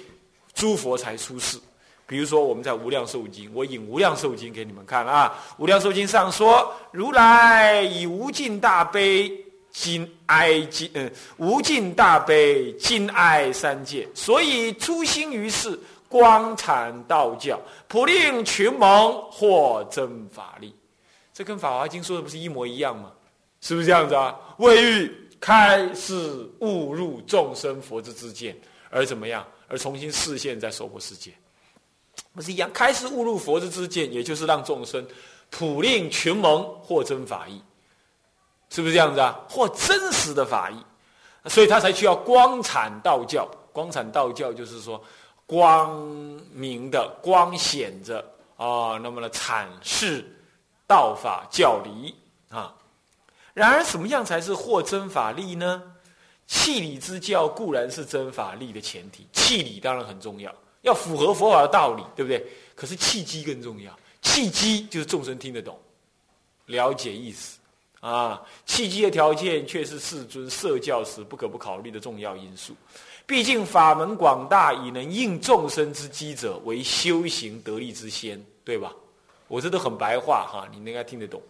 [0.54, 1.58] 诸佛才出世。
[2.06, 9.30] 比如说我们在《无量寿经》，我引《无量寿经》给你们看啊，《无量寿经》上说：“如来以无尽大悲，
[9.72, 20.72] 今哀尽嗯，无尽大悲，今哀三界，所以初心于世，光阐道教，普令群蒙获真法力。”
[21.32, 23.12] 这跟《法华经》说的不是一模一样吗？
[23.60, 24.34] 是不是这样子啊？
[24.58, 28.58] 未欲开示误入众生佛之之见，
[28.90, 29.46] 而怎么样？
[29.68, 31.32] 而重新视现在娑婆世界，
[32.34, 32.70] 不是一样？
[32.72, 35.06] 开示误入佛之之见，也就是让众生
[35.50, 37.62] 普令群蒙获真法义，
[38.70, 39.38] 是不是这样子啊？
[39.48, 40.82] 获真实的法义，
[41.48, 43.48] 所以他才需要光产道教。
[43.72, 45.00] 光产道教就是说，
[45.46, 45.94] 光
[46.52, 48.18] 明的、光显着
[48.56, 50.24] 啊，那么呢，阐释。
[50.90, 52.12] 道法教理
[52.48, 52.74] 啊，
[53.54, 55.80] 然而什么样才是获真法力呢？
[56.48, 62.44] 气理之教固然是真法力的前提，气理当然很重要，要符合佛法的道理，对不对？
[62.74, 65.78] 可是契机更重要，契机就是众生听得懂、
[66.66, 67.60] 了解意思
[68.00, 68.42] 啊。
[68.66, 72.74] 契机的条件却是世尊设教时不可不考虑的重要因素。
[73.26, 78.92] 毕竟法门广大，以能应众生之机者，为修行得力之先，对吧？
[79.50, 81.42] 我这都很白话哈，你应该听得懂。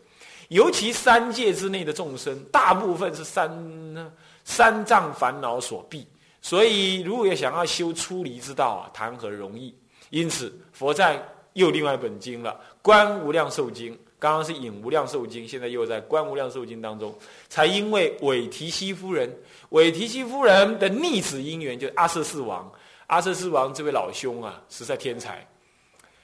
[0.49, 6.07] 尤其三界之内的众生，大部分是三三障烦恼所蔽，
[6.41, 9.75] 所以如果要想要修出离之道啊，谈何容易？
[10.09, 13.95] 因此，佛在又另外一本经了，《观无量寿经》。
[14.19, 17.15] 刚刚是引《无量寿经》，现在又在《观无量寿经》当中，
[17.49, 19.33] 才因为韦提希夫人，
[19.69, 22.71] 韦提希夫人的逆子因缘，就是阿瑟四王。
[23.07, 25.47] 阿瑟四王这位老兄啊，实在天才。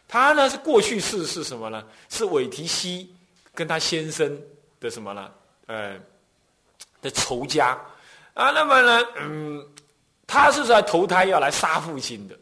[0.09, 1.85] 他呢是过去式是什么呢？
[2.09, 3.13] 是韦提希
[3.55, 4.41] 跟他先生
[4.79, 5.31] 的什么呢？
[5.67, 5.97] 呃，
[7.03, 7.79] 的仇家
[8.35, 8.51] 啊。
[8.51, 9.67] 那么呢，嗯，
[10.27, 12.37] 他是在投胎要来杀父亲的。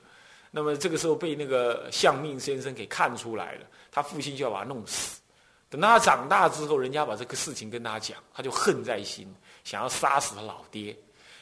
[0.50, 5.20] 那么这个时候被那个相命先生给看出来了，他父亲就要把他弄死。
[5.68, 9.26] 等到他长大之后，人家把这个事情跟他讲，他就恨在心，
[9.64, 10.96] 想要杀死他老爹。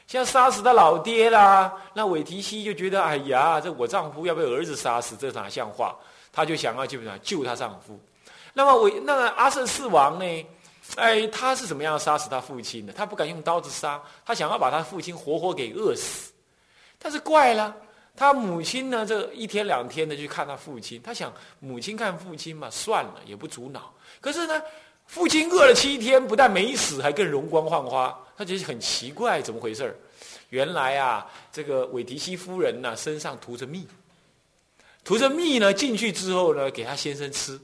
[0.07, 5.95] 像杀死他老爹啦，那韦提希就觉得，哎呀，这我丈夫要被儿子杀死，这哪像话？
[6.33, 8.01] 他就想要基本上救他丈夫，
[8.55, 10.47] 那么我那个阿瑟四王呢？
[10.97, 12.93] 哎，他是怎么样杀死他父亲的？
[12.93, 16.33] 他不敢用刀子杀，他想要把他父亲活活给饿死。
[16.99, 17.75] 但是怪了，
[18.17, 19.07] 他母亲呢？
[19.07, 23.93] 这一天两天的去看他父亲，他想母亲看父亲嘛，算了，也不阻挠。
[24.21, 24.61] 可是呢，
[25.07, 28.19] 父亲饿了七天，不但没死，还更容光焕发。
[28.37, 29.99] 他觉得很奇怪，怎么回事
[30.51, 33.87] 原来啊，这个韦迪西夫人呢，身上涂着蜜。
[35.05, 37.59] 涂着蜜呢，进去之后呢，给他先生吃，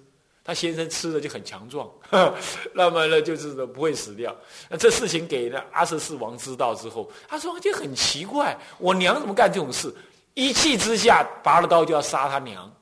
[0.45, 1.89] 他先生吃了就很强壮，
[2.75, 4.35] 那么呢就是不会死掉。
[4.69, 9.95] 那这事情给了阿瑟四王知道之后，他说就很奇怪，我娘怎么干这种事？
[10.35, 12.73] 一气之下拔了刀就要杀他娘，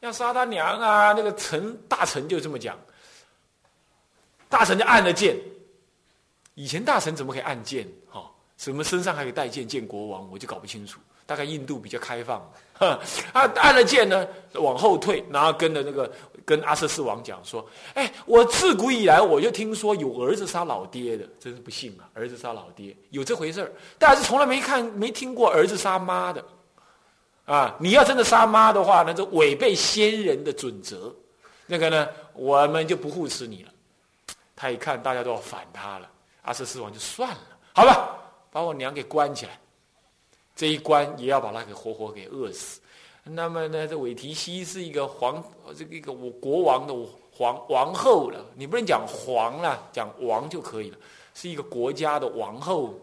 [0.00, 1.12] 要杀他娘啊！
[1.12, 2.78] 那个臣大臣就这么讲，
[4.48, 5.36] 大臣就按了剑。
[6.54, 7.88] 以前大臣怎么可以按剑？
[8.08, 8.30] 哈，
[8.60, 10.28] 什么身上还可以带剑见国王？
[10.30, 11.00] 我就搞不清楚。
[11.24, 12.40] 大概印度比较开放，
[12.76, 13.00] 啊
[13.32, 16.12] 按了键呢，往后退，然后跟着那个
[16.44, 22.10] 跟阿瑟四王讲说：“哎，我自古以来我就听说有儿子杀老爹的，真是不幸啊！
[22.14, 26.44] 儿子杀老爹有这回事儿，但是从来没看没听过儿子杀妈的，
[27.46, 27.76] 啊！
[27.78, 31.14] 你要真的杀妈的话，那就违背先人的准则，
[31.64, 33.70] 那个呢，我们就不护持你了。”
[34.56, 36.10] 他一看大家都要反他了，
[36.42, 37.40] 阿瑟四王就算了，
[37.72, 38.18] 好吧，
[38.50, 39.58] 把我娘给关起来。
[40.56, 42.80] 这一关也要把他给活活给饿死。
[43.22, 45.42] 那么呢，这韦提希是一个皇，
[45.76, 46.94] 这个一个我国王的
[47.30, 48.44] 皇王后了。
[48.54, 50.98] 你不能讲皇了，讲王就可以了。
[51.32, 52.94] 是一个国家的王后，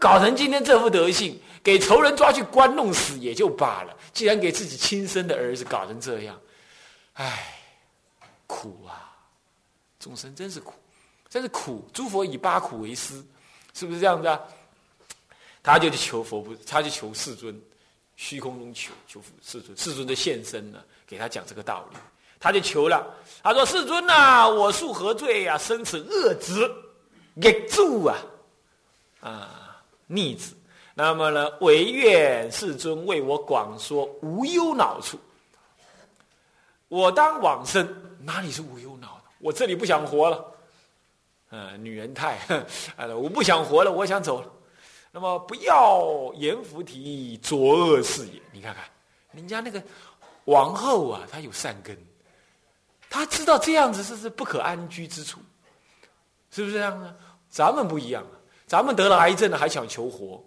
[0.00, 3.96] 搞成今天这副德性，给仇人抓去关弄死也就罢了。
[4.12, 6.38] 既然给自己亲生的儿子搞成这样，
[7.14, 7.54] 唉，
[8.46, 9.16] 苦啊！
[10.00, 10.74] 众生真是苦，
[11.30, 11.88] 真是苦。
[11.92, 13.24] 诸佛以八苦为师，
[13.72, 14.40] 是不是这样子啊？
[15.68, 17.54] 他就去求佛不，他就求世尊，
[18.16, 21.98] 虚空中求求世尊，世尊的现身呢，给他讲这个道理，
[22.40, 23.06] 他就求了，
[23.42, 25.58] 他说：“世尊呐，我恕何罪呀？
[25.58, 26.74] 生此恶子，
[27.42, 28.16] 业住啊，
[29.20, 30.56] 啊逆子。
[30.94, 35.18] 那么呢，唯愿世尊为我广说无忧恼处。
[36.88, 37.86] 我当往生，
[38.22, 39.24] 哪里是无忧恼的？
[39.38, 40.44] 我这里不想活了，
[41.50, 42.38] 嗯，女人太，
[42.96, 44.50] 我不想活了，我想走了。”
[45.10, 48.40] 那么不要阎浮提作恶事也。
[48.52, 48.84] 你看看，
[49.32, 49.82] 人家那个
[50.44, 51.96] 王后啊，她有善根，
[53.08, 55.40] 她知道这样子是是不可安居之处，
[56.50, 57.16] 是不是这样呢？
[57.48, 58.36] 咱们不一样啊，
[58.66, 60.44] 咱们得了癌症了还想求活，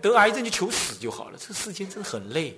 [0.00, 1.38] 得癌症就求死就好了。
[1.38, 2.50] 这世间真的很累，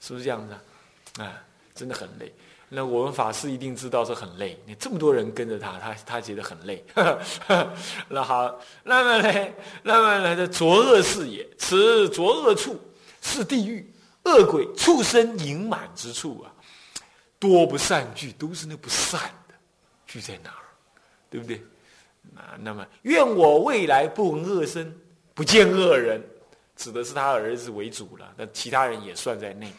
[0.00, 1.24] 是不是这样子啊？
[1.24, 2.30] 啊，真的很累。
[2.74, 6.84] 那我们法师一定知道是很累，你这么多人跟着他，他他觉得很累。
[8.08, 9.48] 那好，那么呢，
[9.84, 12.76] 那么呢，这浊恶世也，此浊恶处
[13.22, 13.88] 是地狱，
[14.24, 16.52] 恶鬼畜生盈满之处啊，
[17.38, 19.54] 多不善聚，都是那不善的
[20.04, 20.66] 聚在哪儿，
[21.30, 21.62] 对不对？
[22.34, 24.92] 啊，那么愿我未来不闻恶声，
[25.32, 26.20] 不见恶人，
[26.74, 29.72] 指的是他儿子为主了，那其他人也算在内。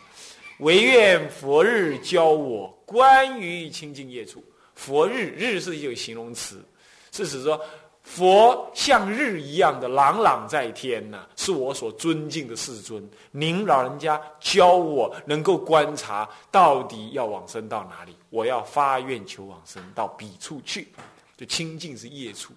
[0.60, 4.44] 唯愿佛日教我关于清净业处。
[4.74, 6.64] 佛日日是一个形容词，
[7.12, 7.60] 是指说
[8.04, 13.08] 佛像日一样的朗朗在天呐，是我所尊敬的世尊。
[13.32, 20.90] 您老人家教我能够观察到底要往生到哪里，我要发愿求往生到彼处去，
[21.38, 22.54] 就清净是业处。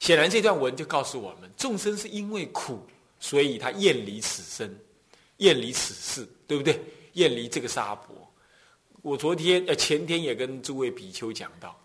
[0.00, 2.84] 显然这段文就告诉我们，众生是因为苦，
[3.18, 4.76] 所以他厌离此生。
[5.38, 6.80] 厌离此事，对不对？
[7.14, 8.14] 厌离这个沙婆。
[9.02, 11.78] 我昨天呃前天也跟诸位比丘讲到，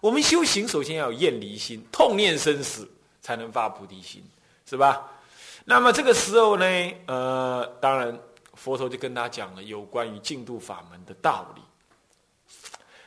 [0.00, 2.88] 我们修行首先要有厌离心，痛念生死，
[3.20, 4.22] 才能发菩提心，
[4.64, 5.10] 是吧？
[5.64, 6.64] 那么这个时候呢，
[7.06, 8.18] 呃，当然
[8.54, 11.62] 佛陀就跟他讲了有关于净度法门的道理。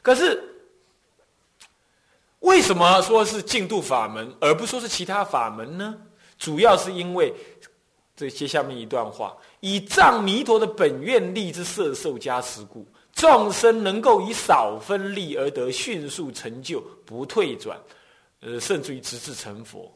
[0.02, 0.44] 可是
[2.40, 5.98] 为什么说是净度法门，而不说是其他法门呢？
[6.38, 7.34] 主要是因为
[8.16, 9.36] 这接下面一段话。
[9.60, 17.80] 以藏弥陀的本愿力之摄受加持故，众生能够以少分力而得迅速成就，不退转，
[18.42, 19.92] 呃，甚至于直至成佛。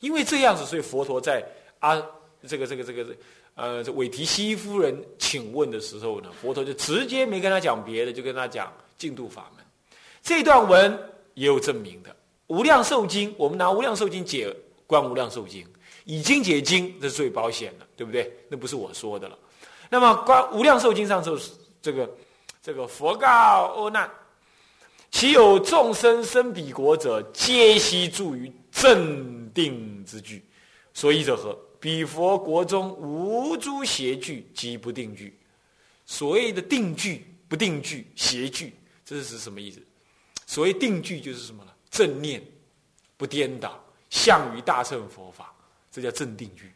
[0.00, 1.44] 因为这样子，所以佛陀在
[1.78, 2.00] 啊，
[2.46, 3.06] 这个这个这个
[3.54, 9.64] 呃，韦提希夫人请问的时候呢，佛陀就直接没跟他讲别的，就跟他讲净土法门。
[10.22, 10.98] 这段文
[11.34, 12.10] 也有证明的，
[12.48, 14.50] 《无量寿经》，我们拿《无量寿经》解
[14.86, 15.62] 《观无量寿经》。
[16.06, 18.32] 已经解经，这是最保险的，对不对？
[18.48, 19.36] 那不是我说的了。
[19.90, 21.36] 那么《观无量寿经》上说，
[21.82, 22.08] 这个
[22.62, 23.26] 这个佛告
[23.76, 24.08] 阿难：
[25.10, 30.44] 其有众生生彼国者，皆悉住于正定之具。
[30.94, 31.58] 所以者何？
[31.80, 35.36] 彼佛国中无诸邪具及不定具。
[36.06, 39.82] 所谓的定具、不定具、邪具，这是什么意思？
[40.46, 41.72] 所谓定具就是什么呢？
[41.90, 42.40] 正念
[43.16, 45.52] 不颠倒，向于大乘佛法。
[45.96, 46.70] 这叫正定句，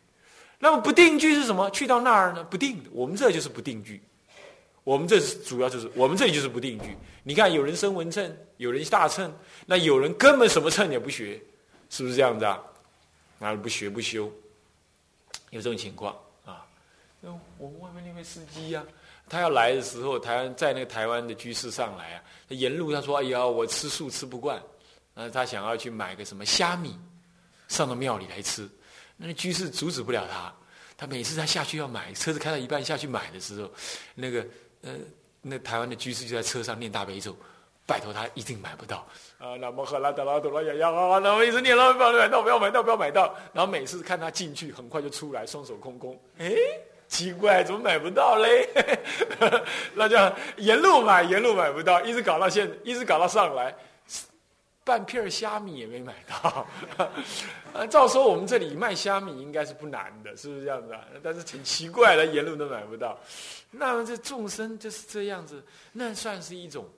[0.58, 1.68] 那么不定句是什么？
[1.72, 2.42] 去到那儿呢？
[2.42, 4.02] 不定，我们这就是不定句。
[4.82, 6.96] 我们这是主要就是我们这就是不定句。
[7.22, 9.30] 你看，有人生文称，有人大称，
[9.66, 11.38] 那有人根本什么称也不学，
[11.90, 12.58] 是不是这样子啊？
[13.38, 14.32] 那不学不修，
[15.50, 16.16] 有这种情况
[16.46, 16.64] 啊？
[17.20, 18.82] 那我们外面那位司机呀，
[19.28, 24.62] 他要来的时候，台湾在那个台湾的居士上来啊，他沿路他说：“哎呀，我吃素吃不惯，
[25.12, 26.98] 那他想要去买个什么虾米，
[27.68, 28.66] 上到庙里来吃。”
[29.22, 30.52] 那居士阻止不了他，
[30.96, 33.70] 他每次他下去要买，车子开到一半下去买的时候，
[34.14, 34.46] 那个
[34.82, 34.92] 呃，
[35.42, 37.36] 那台湾的居士就在车上念大悲咒，
[37.84, 39.06] 拜托他一定买不到
[39.38, 39.56] 啊！
[39.60, 43.34] 那么赫拉德拉多拉雅呀啊，那么一直念了不要买到，不要买到，不要买到。
[43.52, 46.18] 然后每次看他进去，很快就出来，双手空空。
[46.38, 46.54] 哎，
[47.08, 48.68] 奇怪，怎么买不到嘞？
[49.94, 50.16] 那就
[50.56, 53.74] 沿路买，沿路买不到，一直搞到现，一直搞到上来。
[54.82, 56.66] 半片虾米也没买到，
[57.74, 61.04] 啊， 照说我们这里卖虾米应该是不难的，是不是这样子啊？
[61.22, 63.18] 但是挺奇怪的，沿路都买不到。
[63.70, 65.62] 那么这众生就是这样子，
[65.92, 66.88] 那算是一种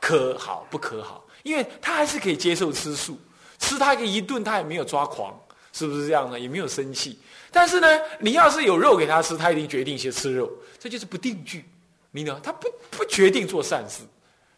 [0.00, 1.24] 可好不可好？
[1.44, 3.18] 因为他还是可以接受吃素，
[3.58, 5.38] 吃他个一顿他也没有抓狂，
[5.72, 6.38] 是不是这样呢？
[6.38, 7.18] 也没有生气。
[7.50, 7.88] 但是呢，
[8.18, 11.64] 你要是有肉给他吃，他一定决定先吃肉，这就是不定句，
[12.10, 12.40] 明白吗？
[12.42, 14.02] 他不不决定做善事，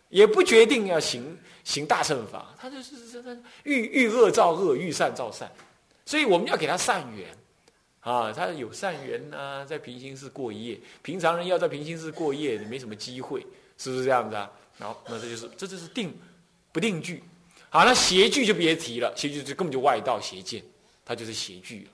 [0.09, 1.39] 也不决定要行。
[1.65, 5.51] 行大乘法，他就是这这遇遇恶造恶，遇善造善，
[6.05, 7.29] 所以我们要给他善缘
[8.01, 10.81] 啊，他有善缘啊，在平行寺过夜。
[11.03, 13.47] 平常人要在平行寺过夜，没什么机会，
[13.77, 14.51] 是不是这样子啊？
[14.79, 16.13] 然后那这就是这就是定
[16.73, 17.23] 不定句。
[17.69, 20.63] 好，那邪句就别提了，邪句就根本就外道邪见，
[21.05, 21.91] 它就是邪句了。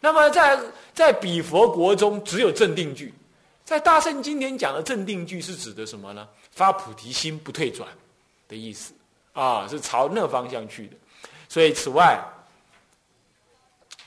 [0.00, 0.58] 那么在
[0.94, 3.12] 在比佛国中，只有正定句。
[3.64, 6.26] 在大圣经典讲的正定句是指的什么呢？
[6.52, 7.86] 发菩提心不退转
[8.48, 8.94] 的意思。
[9.38, 10.96] 啊，是朝那方向去的，
[11.48, 12.18] 所以此外，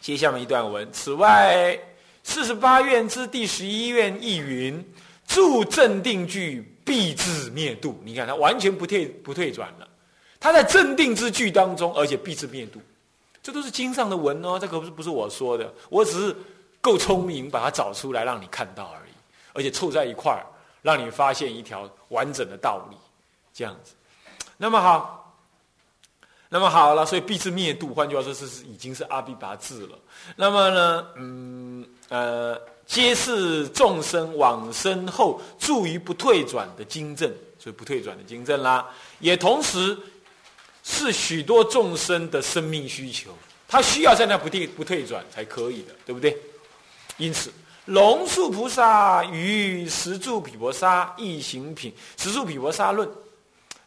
[0.01, 0.91] 接下面一段文。
[0.91, 1.79] 此外，
[2.21, 4.85] 四十八愿之第十一愿亦云：
[5.25, 7.97] 住正定句，必至灭度。
[8.03, 9.87] 你看，他完全不退不退转了。
[10.37, 12.81] 他在正定之句当中，而且必至灭度，
[13.41, 14.59] 这都是经上的文哦。
[14.59, 16.35] 这可不是不是我说的，我只是
[16.81, 19.11] 够聪明，把它找出来让你看到而已。
[19.53, 20.43] 而且凑在一块儿，
[20.81, 22.97] 让你发现一条完整的道理，
[23.53, 23.93] 这样子。
[24.57, 25.20] 那么好，
[26.53, 29.97] 那么好了，所以必是灭度，换句话说，是是已经是阿毗跋致了。
[30.35, 38.85] 那么呢，嗯呃，皆是众生往生后住于不退转的经证，所以不退转的经证啦，
[39.19, 39.97] 也同时
[40.83, 43.31] 是许多众生的生命需求，
[43.65, 46.37] 他需要在那不退不退转才可以的，对不对？
[47.15, 47.49] 因此。
[47.85, 53.09] 龙树菩萨与十住毗婆沙异行品，十住毗婆沙论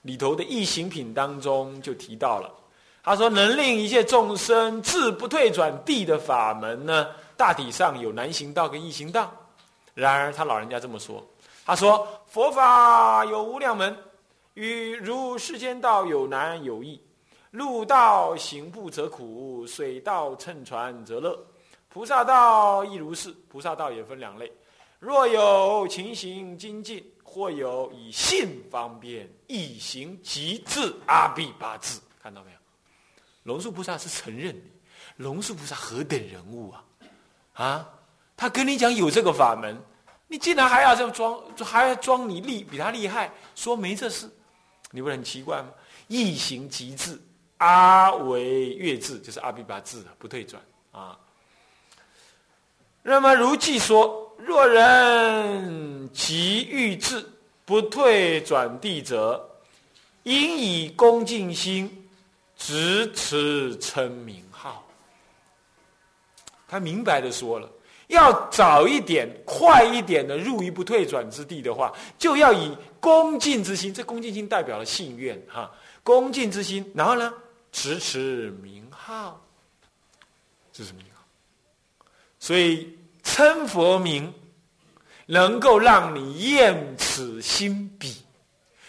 [0.05, 2.53] 里头的异行品当中就提到了，
[3.03, 9.33] 他说能令一切众生自不退转地的法门呢，大体上有难行道跟易行道。
[9.95, 11.27] 然而他老人家这么说，
[11.65, 13.97] 他说佛法有无量门，
[14.53, 17.01] 与如世间道有难有易，
[17.51, 21.39] 路道行步则苦，水道乘船则乐。
[21.89, 24.53] 菩萨道亦如是，菩萨道也分两类。
[24.99, 27.03] 若有情形精进，
[27.35, 32.59] 或有以信方便，以行极致阿毗八字，看到没有？
[33.43, 34.71] 龙树菩萨是承认的。
[35.17, 36.85] 龙树菩萨何等人物啊！
[37.55, 37.89] 啊，
[38.37, 39.77] 他跟你讲有这个法门，
[40.29, 44.31] 你竟然还要这样装，还要装你厉比他厉害，说没这事，
[44.93, 45.71] 你不是很奇怪吗？
[46.07, 47.21] 一行极致，
[47.57, 50.63] 阿为月智，就是阿毗八字不退转
[50.93, 51.19] 啊。
[53.03, 57.25] 那么如记说：若人急欲至
[57.65, 59.43] 不退转地者，
[60.25, 62.09] 应以恭敬心
[62.57, 64.87] 直持称名号。
[66.69, 67.71] 他明白的说了，
[68.09, 73.95] 要早一点、快一点的入于不退转之地的话，就要以恭敬之心。
[73.95, 75.71] 这恭敬心代表了信愿哈，
[76.03, 76.85] 恭敬之心。
[76.95, 77.33] 然后呢，
[77.73, 79.41] 直持名号，
[80.73, 81.25] 这是名号。
[82.39, 82.94] 所以。
[83.25, 84.33] 称佛名，
[85.27, 88.15] 能够让你厌此心彼，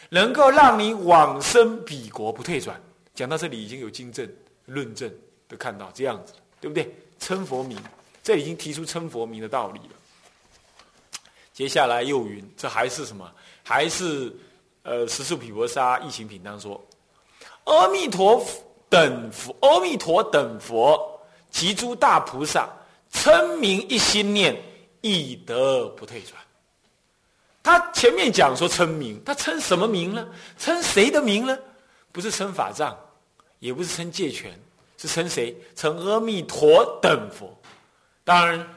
[0.09, 2.79] 能够让你往生彼国不退转。
[3.15, 4.29] 讲到这里，已经有经证
[4.65, 5.11] 论证，
[5.47, 6.93] 都看到这样子，对不对？
[7.17, 7.79] 称佛名，
[8.21, 9.95] 这已经提出称佛名的道理了。
[11.53, 13.31] 接下来又云，这还是什么？
[13.63, 14.35] 还是
[14.83, 16.79] 呃，十数毗婆沙一行品当说，
[17.63, 18.45] 阿弥陀
[18.89, 21.19] 等佛，阿弥陀等佛
[21.49, 22.69] 及诸大菩萨。
[23.15, 24.55] 称名一心念，
[25.01, 26.39] 亦得不退转。
[27.63, 30.27] 他前面讲说称名，他称什么名呢？
[30.59, 31.57] 称谁的名呢？
[32.11, 32.95] 不是称法藏，
[33.59, 34.51] 也不是称戒权，
[34.97, 35.57] 是称谁？
[35.75, 37.57] 称阿弥陀等佛。
[38.23, 38.67] 当然，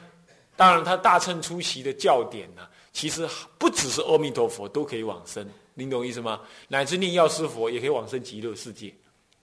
[0.55, 3.27] 当然，他大乘出席的教典呢，其实
[3.59, 6.41] 不只是阿弥陀佛都可以往生，您懂意思吗？
[6.67, 8.91] 乃至念药师佛也可以往生极乐世界，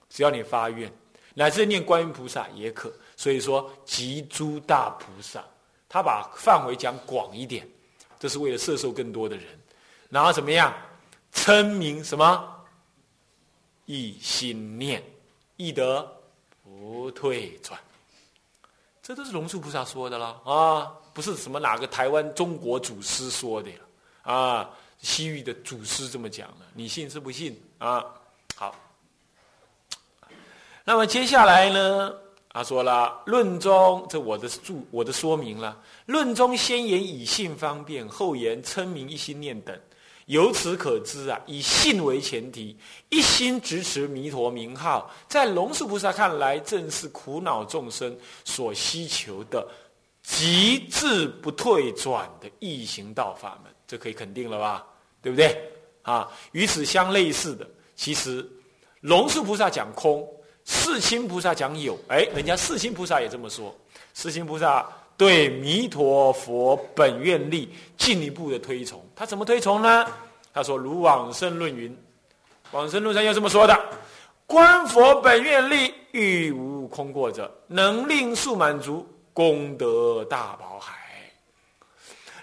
[0.09, 0.91] 只要你发愿，
[1.33, 2.91] 乃至念观音菩萨也可。
[3.17, 5.43] 所以说，集诸大菩萨，
[5.89, 7.67] 他把范围讲广一点，
[8.19, 9.45] 这是为了摄受更多的人。
[10.07, 10.73] 然后怎么样？
[11.33, 12.53] 称名什么？
[13.85, 15.03] 一心念，
[15.55, 16.07] 易得
[16.63, 17.79] 不退转。
[19.01, 23.71] 这都是龙树菩萨说的了啊，不是什么哪个台湾中国祖师说的
[24.21, 28.05] 啊，西域的祖师这么讲的，你信是不信啊？
[28.55, 28.75] 好，
[30.83, 32.13] 那么接下来呢？
[32.57, 35.79] 他说了，论中这我的注我的说明了。
[36.07, 39.79] 论中先言以信方便，后言称名一心念等。
[40.25, 42.75] 由此可知啊，以信为前提，
[43.09, 49.67] 一心直持弥陀名号，在龙树菩萨看来，正是苦恼众生所希求的
[50.23, 53.71] 极致不退转的异行道法门。
[53.85, 54.83] 这可以肯定了吧？
[55.21, 55.55] 对不对？
[56.01, 58.43] 啊，与此相类似的，其实
[59.01, 60.27] 龙树菩萨讲空。
[60.67, 63.73] 世亲菩萨讲有，哎，人家世亲菩萨也这么说。
[64.13, 70.05] 世亲菩萨对弥陀佛本愿力进一步的推崇，他怎么推崇呢？
[70.53, 71.97] 他说：“如往生论云，
[72.71, 73.79] 往生论上要这么说的：
[74.45, 81.31] 观佛本愿力欲无空过者，能令速满足功德大宝海，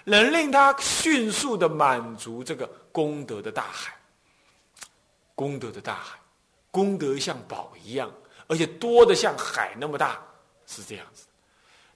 [0.03, 3.93] 能令他迅速的满足这个功德的大海，
[5.35, 6.17] 功德的大海。”
[6.75, 8.11] 功德像宝一样，
[8.47, 10.19] 而且多的像海那么大，
[10.67, 11.23] 是这样子。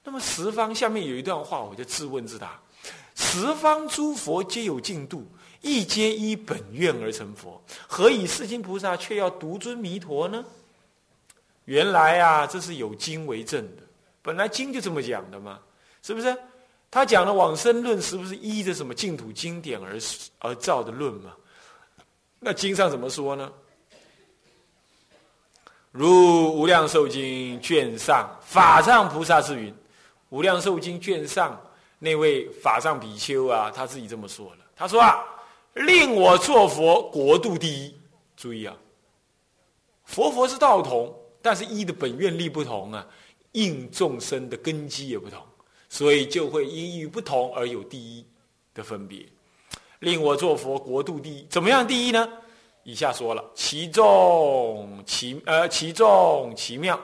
[0.06, 2.58] 那么十方下面有一段话，我就自问自答：
[3.14, 5.28] 十方诸佛皆有净度，
[5.60, 10.46] 亦皆依本愿而成佛，何以世亲菩萨却要独尊弥陀呢？
[11.66, 13.84] 原来啊，这是有经为证的。
[14.22, 15.60] 本来经就这么讲的嘛，
[16.02, 16.34] 是不是？
[16.90, 20.00] 他讲的往生论，是不是依着什么净土经典而
[20.40, 21.36] 而造的论嘛？
[22.40, 23.52] 那经上怎么说呢？
[25.92, 26.08] 如
[26.52, 29.72] 《无量寿经》卷上法藏菩萨之云，
[30.30, 31.60] 《无量寿经》卷上
[31.98, 34.58] 那位法藏比丘啊，他自己这么说了。
[34.76, 35.26] 他说啊，
[35.74, 37.96] 令我做佛，国度第一。
[38.38, 38.76] 注意啊，
[40.06, 43.06] 佛佛是道同，但是一的本愿力不同啊，
[43.54, 45.42] 应众生的根基也不同，
[45.90, 48.24] 所以就会因于不同而有第一
[48.76, 49.26] 的分别。
[50.02, 52.30] 令我做佛，国度第一，怎么样第一呢？
[52.90, 57.00] 以下说了，其众其呃其众奇妙，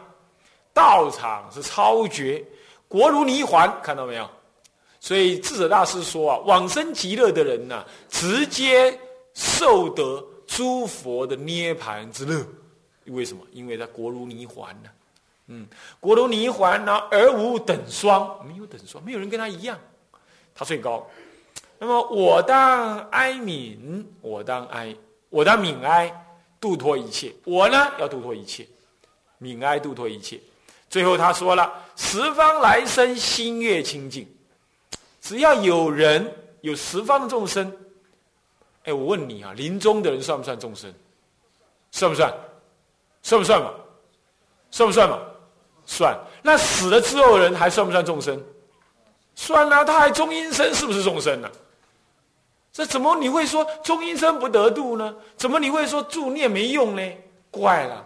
[0.74, 2.44] 道场是超绝，
[2.88, 4.30] 国如泥环，看到没有？
[5.00, 8.98] 所以智者大师说啊，往生极乐的人呐，直接
[9.34, 10.24] 受得。
[10.48, 12.46] 诸佛的涅盘之乐，
[13.08, 13.44] 为什么？
[13.52, 14.90] 因为他国如泥环呢，
[15.48, 15.68] 嗯，
[16.00, 19.78] 国如泥环呢，而无等双，没有等双，没有人跟他一样，
[20.54, 21.06] 他最高。
[21.80, 24.96] 那么我当哀悯，我当哀，
[25.36, 26.10] 我的悯哀，
[26.62, 27.30] 度脱一切。
[27.44, 28.66] 我呢，要度脱一切，
[29.42, 30.40] 悯哀度脱一切。
[30.90, 34.26] 最后他说了：十方来生心月清净，
[35.20, 37.70] 只要有人有十方的众生。
[38.86, 40.90] 哎，我问你啊，临终的人算不算众生？
[41.92, 42.34] 算不算？
[43.22, 43.74] 算不算嘛？
[44.72, 45.20] 算不算嘛？
[45.86, 46.18] 算。
[46.42, 48.42] 那死了之后的人还算不算众生？
[49.36, 51.52] 算啊，他还中阴身，是不是众生呢？
[52.76, 55.16] 这怎么你会说中阴身不得度呢？
[55.38, 57.02] 怎么你会说助念没用呢？
[57.50, 58.06] 怪了，